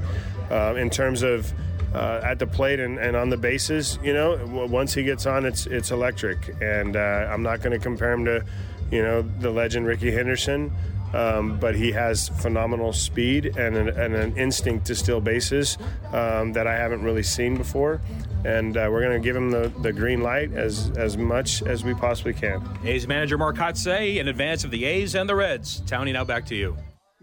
Uh, 0.50 0.74
in 0.76 0.90
terms 0.90 1.22
of 1.22 1.52
uh, 1.94 2.20
at 2.22 2.38
the 2.38 2.46
plate 2.46 2.80
and, 2.80 2.98
and, 2.98 3.16
on 3.16 3.30
the 3.30 3.36
bases, 3.36 3.98
you 4.02 4.12
know, 4.12 4.38
once 4.70 4.92
he 4.92 5.02
gets 5.02 5.26
on, 5.26 5.46
it's 5.46 5.66
it's 5.66 5.90
electric, 5.90 6.54
and 6.60 6.96
uh, 6.96 7.28
I'm 7.30 7.42
not 7.42 7.60
going 7.60 7.72
to 7.72 7.82
compare 7.82 8.12
him 8.12 8.24
to 8.26 8.44
you 8.90 9.02
know, 9.02 9.22
the 9.22 9.50
legend 9.50 9.86
Rickey 9.86 10.10
Henderson. 10.10 10.72
Um, 11.14 11.58
but 11.58 11.74
he 11.74 11.90
has 11.92 12.28
phenomenal 12.28 12.92
speed 12.92 13.56
and 13.56 13.76
an, 13.78 13.88
and 13.88 14.14
an 14.14 14.36
instinct 14.36 14.84
to 14.88 14.94
steal 14.94 15.22
bases 15.22 15.78
um, 16.12 16.52
that 16.52 16.66
I 16.66 16.74
haven't 16.76 17.02
really 17.02 17.22
seen 17.22 17.56
before. 17.56 18.02
And 18.44 18.76
uh, 18.76 18.88
we're 18.90 19.00
going 19.00 19.18
to 19.18 19.24
give 19.24 19.34
him 19.34 19.50
the, 19.50 19.72
the 19.80 19.90
green 19.90 20.20
light 20.20 20.52
as, 20.52 20.90
as 20.98 21.16
much 21.16 21.62
as 21.62 21.82
we 21.82 21.94
possibly 21.94 22.34
can. 22.34 22.62
A's 22.84 23.08
manager 23.08 23.38
Mark 23.38 23.56
Kotsay 23.56 24.18
in 24.18 24.28
advance 24.28 24.64
of 24.64 24.70
the 24.70 24.84
A's 24.84 25.14
and 25.14 25.26
the 25.26 25.34
Reds. 25.34 25.80
Townie, 25.86 26.12
now 26.12 26.24
back 26.24 26.44
to 26.46 26.54
you. 26.54 26.76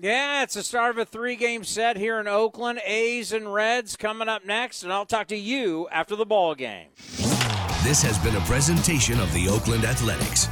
Yeah, 0.06 0.44
it's 0.44 0.54
the 0.54 0.62
start 0.62 0.92
of 0.92 1.00
a 1.00 1.06
three 1.06 1.36
game 1.36 1.64
set 1.64 1.98
here 1.98 2.20
in 2.20 2.28
Oakland. 2.28 2.80
A's 2.86 3.32
and 3.32 3.52
Reds 3.52 3.96
coming 3.96 4.30
up 4.30 4.46
next, 4.46 4.84
and 4.84 4.94
I'll 4.94 5.08
talk 5.08 5.26
to 5.30 5.36
you 5.36 5.90
after 5.92 6.16
the 6.16 6.28
ball 6.28 6.54
game. 6.54 6.90
This 7.82 8.04
has 8.04 8.20
been 8.20 8.36
a 8.36 8.42
presentation 8.42 9.20
of 9.20 9.34
the 9.34 9.50
Oakland 9.50 9.84
Athletics. 9.84 10.48